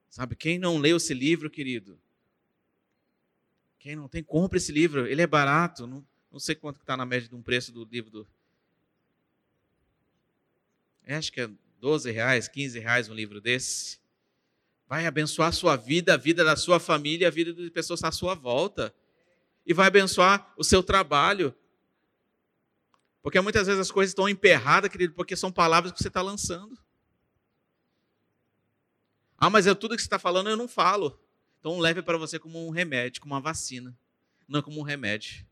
Sabe, 0.08 0.36
quem 0.36 0.60
não 0.60 0.78
leu 0.78 0.98
esse 0.98 1.16
livro, 1.16 1.50
querido? 1.50 2.00
Quem 3.86 3.96
não 3.96 4.08
tem, 4.08 4.24
compra 4.24 4.58
esse 4.58 4.72
livro. 4.72 5.06
Ele 5.06 5.22
é 5.22 5.28
barato. 5.28 5.86
Não, 5.86 6.04
não 6.32 6.40
sei 6.40 6.56
quanto 6.56 6.82
está 6.82 6.98
na 6.98 7.06
média 7.06 7.30
de 7.30 7.36
um 7.36 7.42
preço 7.44 7.72
do 7.72 7.86
livro 7.86 8.10
do, 8.10 8.28
é, 11.04 11.16
acho 11.16 11.32
que 11.32 11.40
é 11.40 11.48
12 11.80 12.10
reais, 12.10 12.48
15 12.48 12.80
reais 12.80 13.10
um 13.10 13.14
livro 13.14 13.40
desse. 13.40 14.00
Vai 14.88 15.06
abençoar 15.06 15.50
a 15.50 15.52
sua 15.52 15.76
vida, 15.76 16.16
a 16.16 16.18
vida 16.18 16.44
da 16.44 16.56
sua 16.56 16.80
família, 16.80 17.28
a 17.28 17.30
vida 17.30 17.54
de 17.54 17.70
pessoas 17.70 18.04
à 18.04 18.12
sua 18.12 18.34
volta. 18.34 18.92
E 19.64 19.72
vai 19.72 19.86
abençoar 19.86 20.52
o 20.58 20.64
seu 20.64 20.82
trabalho. 20.82 21.54
Porque 23.22 23.40
muitas 23.40 23.68
vezes 23.68 23.82
as 23.82 23.92
coisas 23.92 24.14
estão 24.14 24.28
emperradas, 24.28 24.90
querido, 24.90 25.14
porque 25.14 25.36
são 25.36 25.52
palavras 25.52 25.92
que 25.92 26.00
você 26.00 26.08
está 26.08 26.24
lançando. 26.24 26.76
Ah, 29.38 29.52
mas 29.52 29.68
eu, 29.68 29.76
tudo 29.76 29.96
que 29.96 30.02
você 30.02 30.08
está 30.08 30.18
falando 30.18 30.50
eu 30.50 30.58
não 30.58 30.68
falo. 30.68 31.24
Então 31.66 31.80
leve 31.80 32.04
para 32.04 32.16
você 32.16 32.38
como 32.38 32.68
um 32.68 32.70
remédio, 32.70 33.20
como 33.20 33.34
uma 33.34 33.42
vacina, 33.42 33.98
não 34.48 34.62
como 34.62 34.80
um 34.80 34.84
remédio. 34.84 35.44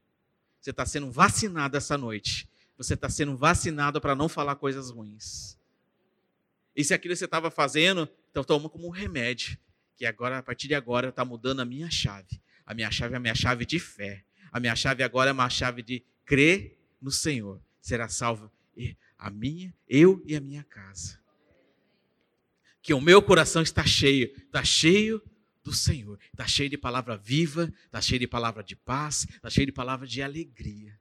Você 0.61 0.69
está 0.69 0.85
sendo 0.85 1.09
vacinado 1.11 1.75
essa 1.75 1.97
noite 1.97 2.47
você 2.77 2.95
está 2.95 3.09
sendo 3.09 3.35
vacinado 3.37 4.01
para 4.01 4.15
não 4.15 4.27
falar 4.27 4.55
coisas 4.55 4.89
ruins. 4.89 5.57
E 6.75 6.83
se 6.83 6.93
aquilo 6.93 7.13
que 7.13 7.17
você 7.17 7.25
estava 7.25 7.51
fazendo, 7.51 8.09
então 8.29 8.43
toma 8.43 8.69
como 8.69 8.87
um 8.87 8.91
remédio. 8.91 9.57
Que 9.95 10.05
agora, 10.05 10.39
a 10.39 10.43
partir 10.43 10.67
de 10.67 10.75
agora, 10.75 11.09
está 11.09 11.23
mudando 11.23 11.61
a 11.61 11.65
minha 11.65 11.89
chave. 11.89 12.41
A 12.65 12.73
minha 12.73 12.89
chave 12.89 13.13
é 13.13 13.17
a 13.17 13.19
minha 13.19 13.35
chave 13.35 13.65
de 13.65 13.79
fé. 13.79 14.23
A 14.51 14.59
minha 14.59 14.75
chave 14.75 15.03
agora 15.03 15.29
é 15.29 15.33
uma 15.33 15.49
chave 15.49 15.81
de 15.81 16.03
crer 16.25 16.77
no 17.01 17.11
Senhor. 17.11 17.61
Será 17.79 18.09
salvo 18.09 18.51
a 19.17 19.29
minha, 19.29 19.73
eu 19.87 20.21
e 20.25 20.35
a 20.35 20.41
minha 20.41 20.63
casa. 20.63 21.19
Que 22.81 22.93
o 22.93 22.99
meu 22.99 23.21
coração 23.21 23.61
está 23.61 23.85
cheio, 23.85 24.33
está 24.35 24.63
cheio 24.63 25.21
do 25.63 25.73
Senhor. 25.73 26.19
Está 26.31 26.45
cheio 26.45 26.69
de 26.69 26.77
palavra 26.77 27.15
viva, 27.15 27.71
está 27.85 28.01
cheio 28.01 28.19
de 28.19 28.27
palavra 28.27 28.63
de 28.63 28.75
paz, 28.75 29.25
está 29.29 29.49
cheio 29.49 29.65
de 29.65 29.71
palavra 29.71 30.05
de 30.05 30.21
alegria. 30.21 30.97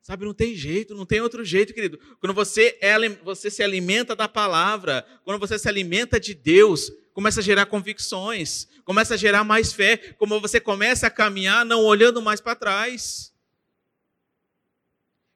Sabe, 0.00 0.24
não 0.24 0.32
tem 0.32 0.54
jeito, 0.54 0.94
não 0.94 1.04
tem 1.04 1.20
outro 1.20 1.44
jeito, 1.44 1.74
querido. 1.74 1.98
Quando 2.18 2.32
você, 2.32 2.78
é, 2.80 2.96
você 3.22 3.50
se 3.50 3.62
alimenta 3.62 4.16
da 4.16 4.26
palavra, 4.26 5.06
quando 5.22 5.38
você 5.38 5.58
se 5.58 5.68
alimenta 5.68 6.18
de 6.18 6.32
Deus, 6.32 6.90
começa 7.12 7.40
a 7.40 7.42
gerar 7.42 7.66
convicções, 7.66 8.66
começa 8.86 9.14
a 9.14 9.16
gerar 9.18 9.44
mais 9.44 9.70
fé, 9.70 9.98
como 10.16 10.40
você 10.40 10.58
começa 10.58 11.06
a 11.06 11.10
caminhar 11.10 11.62
não 11.62 11.84
olhando 11.84 12.22
mais 12.22 12.40
para 12.40 12.54
trás. 12.54 13.34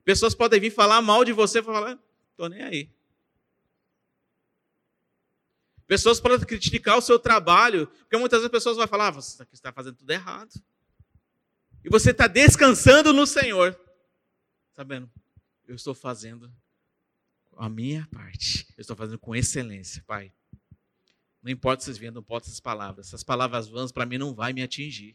Pessoas 0.05 0.35
podem 0.35 0.59
vir 0.59 0.71
falar 0.71 1.03
mal 1.03 1.23
de 1.23 1.33
você 1.33 1.59
e 1.59 1.63
falar, 1.63 1.99
estou 2.31 2.49
nem 2.49 2.63
aí. 2.63 2.89
Pessoas 5.93 6.19
podem 6.19 6.41
criticar 6.41 6.97
o 6.97 7.03
seu 7.03 7.19
trabalho, 7.19 7.87
porque 7.87 8.17
muitas 8.17 8.39
vezes 8.39 8.47
as 8.47 8.51
pessoas 8.51 8.79
vão 8.79 8.89
falar, 8.89 9.09
ah, 9.09 9.11
você 9.11 9.47
está 9.53 9.71
fazendo 9.71 9.97
tudo 9.97 10.11
errado. 10.11 10.51
E 11.85 11.91
você 11.91 12.13
está 12.13 12.27
descansando 12.27 13.13
no 13.13 13.27
Senhor 13.27 13.79
sabendo, 14.73 15.11
eu 15.69 15.75
estou 15.75 15.95
fazendo 15.95 16.51
a 17.59 17.69
minha 17.69 18.09
parte. 18.11 18.67
Eu 18.75 18.81
estou 18.81 18.97
fazendo 18.97 19.19
com 19.19 19.37
excelência, 19.37 20.03
Pai. 20.07 20.33
Não 21.43 21.53
importa 21.53 21.85
vocês 21.85 22.01
não 22.01 22.23
importa 22.23 22.49
essas 22.49 22.59
palavras. 22.59 23.09
Essas 23.09 23.23
palavras 23.23 23.69
vãs 23.69 23.93
para 23.93 24.07
mim 24.07 24.17
não 24.17 24.35
vai 24.35 24.55
me 24.55 24.63
atingir. 24.63 25.15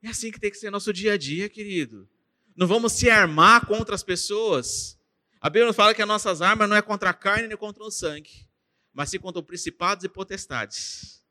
É 0.00 0.10
assim 0.10 0.30
que 0.30 0.38
tem 0.38 0.52
que 0.52 0.58
ser 0.58 0.70
nosso 0.70 0.92
dia 0.92 1.14
a 1.14 1.18
dia, 1.18 1.48
querido. 1.48 2.08
Não 2.54 2.68
vamos 2.68 2.92
se 2.92 3.10
armar 3.10 3.66
contra 3.66 3.96
as 3.96 4.04
pessoas. 4.04 4.96
A 5.40 5.50
Bíblia 5.50 5.72
fala 5.72 5.92
que 5.92 6.02
as 6.02 6.06
nossas 6.06 6.40
armas 6.40 6.68
não 6.68 6.76
é 6.76 6.82
contra 6.82 7.10
a 7.10 7.14
carne 7.14 7.48
nem 7.48 7.56
contra 7.56 7.82
o 7.82 7.90
sangue, 7.90 8.48
mas 8.92 9.10
sim 9.10 9.18
contra 9.18 9.42
principados 9.42 10.04
e 10.04 10.08
potestades. 10.08 11.24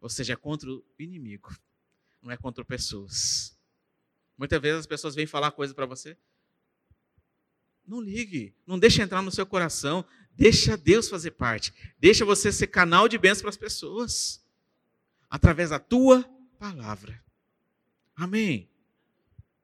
Ou 0.00 0.08
seja, 0.08 0.32
é 0.34 0.36
contra 0.36 0.70
o 0.70 0.84
inimigo, 0.98 1.56
não 2.22 2.30
é 2.30 2.36
contra 2.36 2.64
pessoas. 2.64 3.56
Muitas 4.36 4.60
vezes 4.60 4.80
as 4.80 4.86
pessoas 4.86 5.14
vêm 5.14 5.26
falar 5.26 5.50
coisas 5.50 5.74
para 5.74 5.86
você. 5.86 6.16
Não 7.86 8.00
ligue, 8.00 8.54
não 8.66 8.78
deixe 8.78 9.00
entrar 9.02 9.22
no 9.22 9.30
seu 9.30 9.46
coração, 9.46 10.04
deixa 10.32 10.76
Deus 10.76 11.08
fazer 11.08 11.32
parte. 11.32 11.72
Deixa 11.98 12.24
você 12.24 12.52
ser 12.52 12.66
canal 12.66 13.08
de 13.08 13.18
bênção 13.18 13.42
para 13.42 13.50
as 13.50 13.56
pessoas 13.56 14.44
através 15.28 15.70
da 15.70 15.78
tua 15.78 16.22
palavra. 16.58 17.22
Amém. 18.14 18.68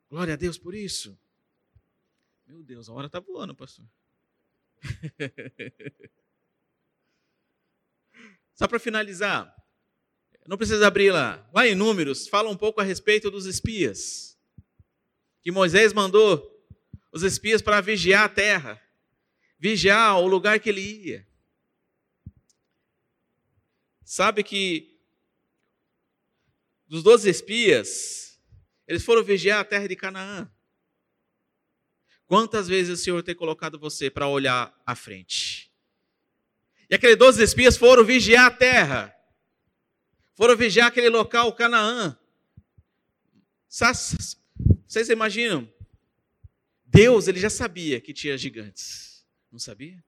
Glória 0.08 0.34
a 0.34 0.36
Deus 0.36 0.56
por 0.56 0.74
isso. 0.74 1.18
Meu 2.46 2.62
Deus, 2.62 2.88
a 2.88 2.92
hora 2.92 3.06
está 3.06 3.20
voando, 3.20 3.54
pastor. 3.54 3.86
Só 8.54 8.68
para 8.68 8.78
finalizar, 8.78 9.54
não 10.46 10.56
precisa 10.56 10.86
abrir 10.86 11.10
lá. 11.10 11.48
Lá 11.52 11.66
em 11.66 11.74
Números, 11.74 12.28
fala 12.28 12.50
um 12.50 12.56
pouco 12.56 12.80
a 12.80 12.84
respeito 12.84 13.30
dos 13.30 13.46
espias 13.46 14.34
que 15.44 15.50
Moisés 15.50 15.92
mandou 15.92 16.50
os 17.12 17.22
espias 17.22 17.60
para 17.60 17.80
vigiar 17.82 18.24
a 18.24 18.28
terra, 18.30 18.82
vigiar 19.58 20.18
o 20.18 20.26
lugar 20.26 20.58
que 20.58 20.70
ele 20.70 20.80
ia. 20.80 21.28
Sabe 24.02 24.42
que 24.42 24.98
dos 26.86 27.02
doze 27.02 27.28
espias, 27.28 28.40
eles 28.86 29.04
foram 29.04 29.22
vigiar 29.22 29.60
a 29.60 29.64
terra 29.64 29.86
de 29.86 29.96
Canaã. 29.96 30.50
Quantas 32.26 32.66
vezes 32.66 32.98
o 32.98 33.02
Senhor 33.02 33.22
tem 33.22 33.34
colocado 33.34 33.78
você 33.78 34.10
para 34.10 34.26
olhar 34.28 34.74
à 34.86 34.94
frente? 34.94 35.63
E 36.94 36.96
aqueles 36.96 37.16
doze 37.16 37.42
espias 37.42 37.76
foram 37.76 38.04
vigiar 38.04 38.46
a 38.46 38.50
terra, 38.52 39.12
foram 40.36 40.56
vigiar 40.56 40.86
aquele 40.86 41.08
local, 41.08 41.52
Canaã. 41.52 42.16
Vocês 43.68 45.08
imaginam? 45.10 45.68
Deus, 46.86 47.26
ele 47.26 47.40
já 47.40 47.50
sabia 47.50 48.00
que 48.00 48.12
tinha 48.12 48.38
gigantes. 48.38 49.26
Não 49.50 49.58
sabia? 49.58 50.04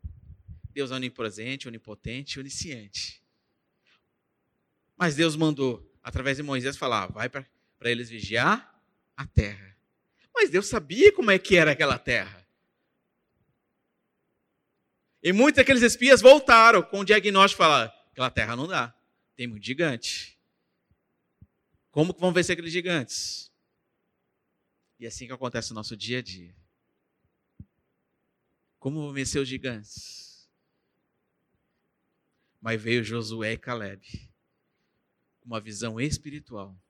Deus 0.71 0.93
é 0.93 0.95
onipresente, 0.95 1.67
onipotente, 1.67 2.39
onisciente. 2.39 3.21
Mas 4.97 5.17
Deus 5.17 5.35
mandou, 5.35 5.93
através 6.05 6.37
de 6.37 6.45
Moisés, 6.45 6.77
falar: 6.77 7.09
vai 7.09 7.29
para 7.29 7.45
eles 7.81 8.09
vigiar 8.09 8.81
a 9.17 9.27
terra. 9.27 9.77
Mas 10.33 10.51
Deus 10.51 10.69
sabia 10.69 11.13
como 11.13 11.33
é 11.33 11.39
que 11.41 11.57
era 11.57 11.73
aquela 11.73 11.99
terra. 11.99 12.46
E 15.27 15.33
muitos 15.33 15.57
daqueles 15.57 15.83
espias 15.83 16.21
voltaram 16.21 16.81
com 16.85 17.01
o 17.01 17.05
diagnóstico 17.05 17.61
falar: 17.61 17.93
aquela 18.13 18.31
terra 18.31 18.55
não 18.55 18.69
dá, 18.69 18.95
tem 19.35 19.49
muito 19.49 19.67
gigante. 19.67 20.39
Como 21.91 22.15
que 22.15 22.21
vão 22.21 22.33
vencer 22.33 22.53
aqueles 22.53 22.73
gigantes? 22.73 23.51
E 25.01 25.05
é 25.05 25.09
assim 25.09 25.27
que 25.27 25.33
acontece 25.33 25.71
no 25.71 25.75
nosso 25.75 25.97
dia 25.97 26.21
a 26.21 26.23
dia. 26.23 26.55
Como 28.79 29.01
vão 29.01 29.13
vencer 29.13 29.43
os 29.43 29.49
gigantes? 29.49 30.49
Mas 32.61 32.81
veio 32.81 33.03
Josué 33.03 33.55
e 33.55 33.59
Caleb 33.59 34.31
com 35.41 35.47
uma 35.49 35.61
visão 35.61 36.01
espiritual, 36.01 36.81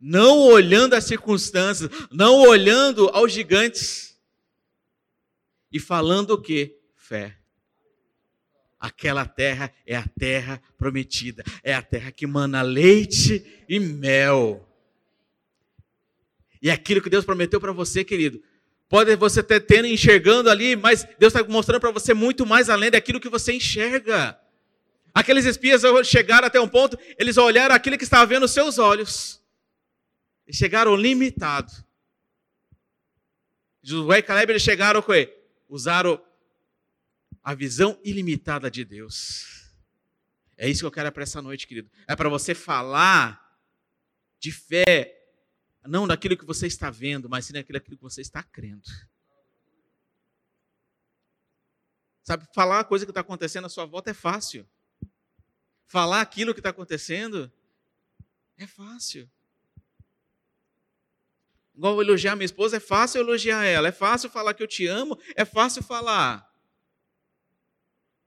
não 0.00 0.38
olhando 0.38 0.94
as 0.94 1.04
circunstâncias, 1.04 1.90
não 2.10 2.40
olhando 2.40 3.10
aos 3.10 3.30
gigantes 3.30 4.18
e 5.70 5.78
falando 5.78 6.30
o 6.30 6.40
que? 6.40 6.80
Fé. 6.96 7.41
Aquela 8.82 9.24
terra 9.24 9.72
é 9.86 9.94
a 9.94 10.02
terra 10.02 10.60
prometida, 10.76 11.44
é 11.62 11.72
a 11.72 11.80
terra 11.80 12.10
que 12.10 12.26
mana 12.26 12.62
leite 12.62 13.64
e 13.68 13.78
mel. 13.78 14.68
E 16.60 16.68
é 16.68 16.72
aquilo 16.72 17.00
que 17.00 17.08
Deus 17.08 17.24
prometeu 17.24 17.60
para 17.60 17.70
você, 17.70 18.02
querido, 18.02 18.42
pode 18.88 19.14
você 19.14 19.40
ter 19.40 19.60
tendo 19.60 19.86
enxergando 19.86 20.50
ali, 20.50 20.74
mas 20.74 21.04
Deus 21.16 21.32
está 21.32 21.48
mostrando 21.48 21.80
para 21.80 21.92
você 21.92 22.12
muito 22.12 22.44
mais 22.44 22.68
além 22.68 22.90
daquilo 22.90 23.20
que 23.20 23.28
você 23.28 23.52
enxerga. 23.52 24.36
Aqueles 25.14 25.44
espias 25.44 25.82
chegaram 26.02 26.48
até 26.48 26.60
um 26.60 26.66
ponto, 26.66 26.98
eles 27.16 27.36
olharam 27.36 27.76
aquilo 27.76 27.96
que 27.96 28.02
estava 28.02 28.26
vendo 28.26 28.42
nos 28.42 28.50
seus 28.50 28.78
olhos. 28.78 29.40
E 30.44 30.52
chegaram 30.52 30.96
limitado. 30.96 31.72
Josué 33.80 34.18
e 34.18 34.22
Caleb 34.22 34.50
eles 34.50 34.62
chegaram 34.62 35.00
com 35.00 35.12
usaram 35.68 36.20
a 37.42 37.54
visão 37.54 37.98
ilimitada 38.04 38.70
de 38.70 38.84
Deus. 38.84 39.72
É 40.56 40.68
isso 40.68 40.80
que 40.80 40.86
eu 40.86 40.92
quero 40.92 41.10
para 41.10 41.24
essa 41.24 41.42
noite, 41.42 41.66
querido. 41.66 41.90
É 42.06 42.14
para 42.14 42.28
você 42.28 42.54
falar 42.54 43.40
de 44.38 44.52
fé, 44.52 45.18
não 45.84 46.06
daquilo 46.06 46.36
que 46.36 46.44
você 46.44 46.66
está 46.66 46.90
vendo, 46.90 47.28
mas 47.28 47.46
sim 47.46 47.52
daquilo 47.52 47.80
que 47.80 47.96
você 47.96 48.20
está 48.20 48.42
crendo. 48.42 48.88
Sabe, 52.22 52.46
falar 52.54 52.80
a 52.80 52.84
coisa 52.84 53.04
que 53.04 53.10
está 53.10 53.20
acontecendo 53.20 53.64
à 53.64 53.68
sua 53.68 53.84
volta 53.84 54.10
é 54.10 54.14
fácil. 54.14 54.68
Falar 55.86 56.20
aquilo 56.20 56.54
que 56.54 56.60
está 56.60 56.70
acontecendo 56.70 57.52
é 58.56 58.66
fácil. 58.66 59.28
Igual 61.74 62.00
elogiar 62.00 62.36
minha 62.36 62.44
esposa, 62.44 62.76
é 62.76 62.80
fácil 62.80 63.20
elogiar 63.20 63.64
ela, 63.64 63.88
é 63.88 63.92
fácil 63.92 64.30
falar 64.30 64.54
que 64.54 64.62
eu 64.62 64.68
te 64.68 64.86
amo, 64.86 65.18
é 65.34 65.44
fácil 65.44 65.82
falar. 65.82 66.51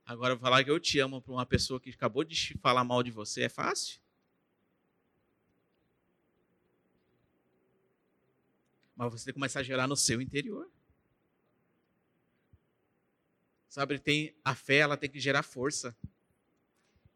Agora, 0.06 0.38
falar 0.38 0.62
que 0.62 0.70
eu 0.70 0.78
te 0.78 1.00
amo 1.00 1.20
para 1.20 1.32
uma 1.32 1.44
pessoa 1.44 1.80
que 1.80 1.90
acabou 1.90 2.22
de 2.22 2.56
falar 2.58 2.84
mal 2.84 3.02
de 3.02 3.10
você 3.10 3.42
é 3.42 3.48
fácil? 3.48 4.00
Mas 8.94 9.10
você 9.10 9.24
tem 9.24 9.34
que 9.34 9.40
começar 9.40 9.60
a 9.60 9.64
gerar 9.64 9.88
no 9.88 9.96
seu 9.96 10.22
interior. 10.22 10.70
Sabe, 13.68 13.98
tem 13.98 14.32
a 14.44 14.54
fé, 14.54 14.76
ela 14.76 14.96
tem 14.96 15.10
que 15.10 15.18
gerar 15.18 15.42
força 15.42 15.94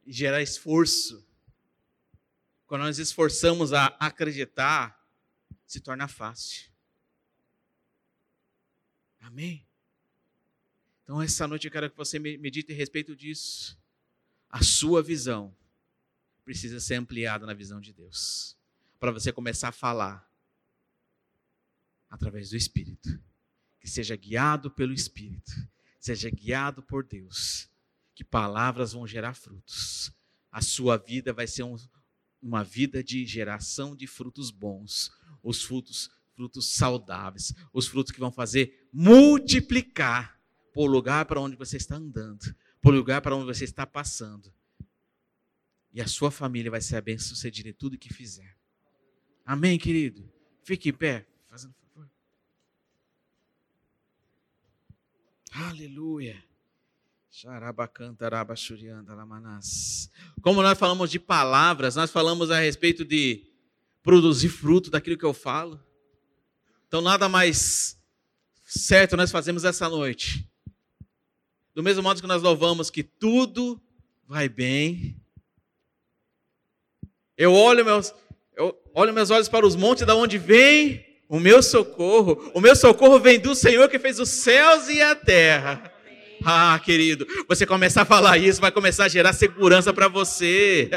e 0.04 0.12
gerar 0.12 0.42
esforço. 0.42 1.24
Quando 2.66 2.82
nós 2.82 2.98
esforçamos 2.98 3.72
a 3.72 3.86
acreditar, 4.00 5.00
se 5.64 5.80
torna 5.80 6.08
fácil. 6.08 6.68
Amém? 9.20 9.64
Então, 11.10 11.20
essa 11.20 11.48
noite 11.48 11.66
eu 11.66 11.72
quero 11.72 11.90
que 11.90 11.96
você 11.96 12.20
medite 12.20 12.72
a 12.72 12.76
respeito 12.76 13.16
disso. 13.16 13.76
A 14.48 14.62
sua 14.62 15.02
visão 15.02 15.52
precisa 16.44 16.78
ser 16.78 16.94
ampliada 16.94 17.44
na 17.44 17.52
visão 17.52 17.80
de 17.80 17.92
Deus. 17.92 18.56
Para 19.00 19.10
você 19.10 19.32
começar 19.32 19.70
a 19.70 19.72
falar 19.72 20.24
através 22.08 22.50
do 22.50 22.56
Espírito. 22.56 23.20
Que 23.80 23.90
seja 23.90 24.14
guiado 24.14 24.70
pelo 24.70 24.92
Espírito. 24.92 25.50
Seja 25.98 26.30
guiado 26.30 26.80
por 26.80 27.04
Deus. 27.04 27.68
Que 28.14 28.22
palavras 28.22 28.92
vão 28.92 29.04
gerar 29.04 29.34
frutos. 29.34 30.12
A 30.48 30.62
sua 30.62 30.96
vida 30.96 31.32
vai 31.32 31.48
ser 31.48 31.64
um, 31.64 31.74
uma 32.40 32.62
vida 32.62 33.02
de 33.02 33.26
geração 33.26 33.96
de 33.96 34.06
frutos 34.06 34.52
bons. 34.52 35.10
Os 35.42 35.60
frutos, 35.60 36.08
frutos 36.36 36.68
saudáveis. 36.68 37.52
Os 37.72 37.88
frutos 37.88 38.12
que 38.12 38.20
vão 38.20 38.30
fazer 38.30 38.88
multiplicar 38.92 40.39
por 40.72 40.86
lugar 40.86 41.24
para 41.26 41.40
onde 41.40 41.56
você 41.56 41.76
está 41.76 41.96
andando, 41.96 42.54
por 42.80 42.94
lugar 42.94 43.20
para 43.20 43.34
onde 43.34 43.46
você 43.46 43.64
está 43.64 43.86
passando. 43.86 44.52
E 45.92 46.00
a 46.00 46.06
sua 46.06 46.30
família 46.30 46.70
vai 46.70 46.80
ser 46.80 46.96
abençoada 46.96 47.68
em 47.68 47.72
tudo 47.72 47.98
que 47.98 48.12
fizer. 48.12 48.56
Amém, 49.44 49.78
querido? 49.78 50.30
Fique 50.62 50.90
em 50.90 50.92
pé, 50.92 51.26
fazendo 51.48 51.74
favor. 51.74 52.08
Aleluia. 55.52 56.42
Como 60.42 60.62
nós 60.62 60.78
falamos 60.78 61.10
de 61.10 61.18
palavras, 61.18 61.96
nós 61.96 62.10
falamos 62.10 62.50
a 62.50 62.60
respeito 62.60 63.04
de 63.04 63.46
produzir 64.02 64.48
fruto 64.48 64.90
daquilo 64.90 65.18
que 65.18 65.24
eu 65.24 65.34
falo. 65.34 65.82
Então, 66.86 67.00
nada 67.00 67.28
mais 67.28 67.98
certo 68.64 69.16
nós 69.16 69.30
fazemos 69.32 69.64
essa 69.64 69.88
noite 69.88 70.48
do 71.74 71.82
mesmo 71.82 72.02
modo 72.02 72.20
que 72.20 72.26
nós 72.26 72.42
louvamos 72.42 72.90
que 72.90 73.02
tudo 73.02 73.80
vai 74.26 74.48
bem. 74.48 75.16
Eu 77.36 77.54
olho 77.54 77.84
meus, 77.84 78.14
eu 78.56 78.76
olho 78.94 79.12
meus 79.12 79.30
olhos 79.30 79.48
para 79.48 79.66
os 79.66 79.76
montes, 79.76 80.06
da 80.06 80.14
onde 80.14 80.36
vem 80.36 81.04
o 81.28 81.38
meu 81.38 81.62
socorro. 81.62 82.50
O 82.54 82.60
meu 82.60 82.76
socorro 82.76 83.18
vem 83.18 83.38
do 83.38 83.54
Senhor 83.54 83.88
que 83.88 83.98
fez 83.98 84.18
os 84.18 84.28
céus 84.28 84.88
e 84.88 85.00
a 85.00 85.14
terra. 85.14 85.90
Ah, 86.44 86.80
querido, 86.82 87.26
você 87.46 87.66
começar 87.66 88.02
a 88.02 88.06
falar 88.06 88.38
isso, 88.38 88.60
vai 88.60 88.72
começar 88.72 89.04
a 89.04 89.08
gerar 89.08 89.32
segurança 89.32 89.92
para 89.92 90.08
você. 90.08 90.88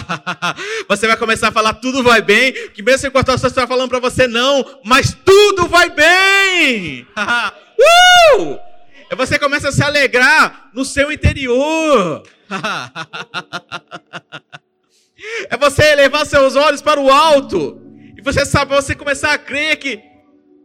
você 0.88 1.06
vai 1.06 1.16
começar 1.16 1.48
a 1.48 1.52
falar 1.52 1.74
tudo 1.74 2.02
vai 2.02 2.22
bem, 2.22 2.52
que 2.70 2.82
mesmo 2.82 3.08
enquanto 3.08 3.28
a 3.28 3.32
pessoa 3.34 3.48
está 3.48 3.66
falando 3.66 3.90
para 3.90 4.00
você 4.00 4.26
não, 4.26 4.80
mas 4.84 5.16
tudo 5.24 5.68
vai 5.68 5.90
bem. 5.90 7.06
uh! 8.38 8.71
É 9.12 9.14
você 9.14 9.38
começa 9.38 9.68
a 9.68 9.72
se 9.72 9.84
alegrar 9.84 10.70
no 10.72 10.86
seu 10.86 11.12
interior. 11.12 12.22
é 15.50 15.56
você 15.58 15.92
elevar 15.92 16.24
seus 16.24 16.56
olhos 16.56 16.80
para 16.80 16.98
o 16.98 17.10
alto. 17.10 17.78
E 18.16 18.22
você 18.22 18.46
sabe, 18.46 18.74
você 18.74 18.94
começar 18.94 19.34
a 19.34 19.36
crer 19.36 19.76
que 19.76 20.00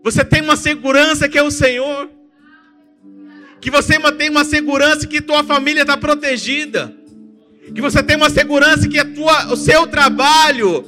você 0.01 0.23
tem 0.23 0.41
uma 0.41 0.55
segurança 0.55 1.27
que 1.27 1.37
é 1.37 1.43
o 1.43 1.51
Senhor. 1.51 2.09
Que 3.59 3.69
você 3.69 3.99
tem 4.13 4.29
uma 4.29 4.45
segurança 4.45 5.05
que 5.05 5.19
tua 5.19 5.43
família 5.43 5.81
está 5.81 5.97
protegida. 5.97 6.95
Que 7.75 7.81
você 7.81 8.01
tem 8.01 8.15
uma 8.15 8.29
segurança 8.29 8.87
que 8.87 8.97
a 8.97 9.03
tua, 9.03 9.51
o 9.51 9.57
seu 9.57 9.85
trabalho 9.87 10.85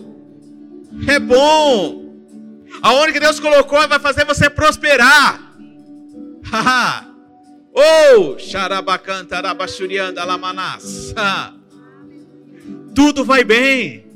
é 1.05 1.20
bom. 1.20 2.24
Aonde 2.82 3.12
que 3.12 3.20
Deus 3.20 3.38
colocou 3.38 3.86
vai 3.86 3.99
fazer 3.99 4.24
você 4.24 4.49
prosperar. 4.49 5.41
Haha. 6.49 7.09
Oh, 7.74 8.38
xarabacanta, 8.38 9.38
arabachurianda, 9.38 10.24
lamanás. 10.26 11.13
Tudo 12.95 13.24
vai 13.24 13.43
bem. 13.43 14.09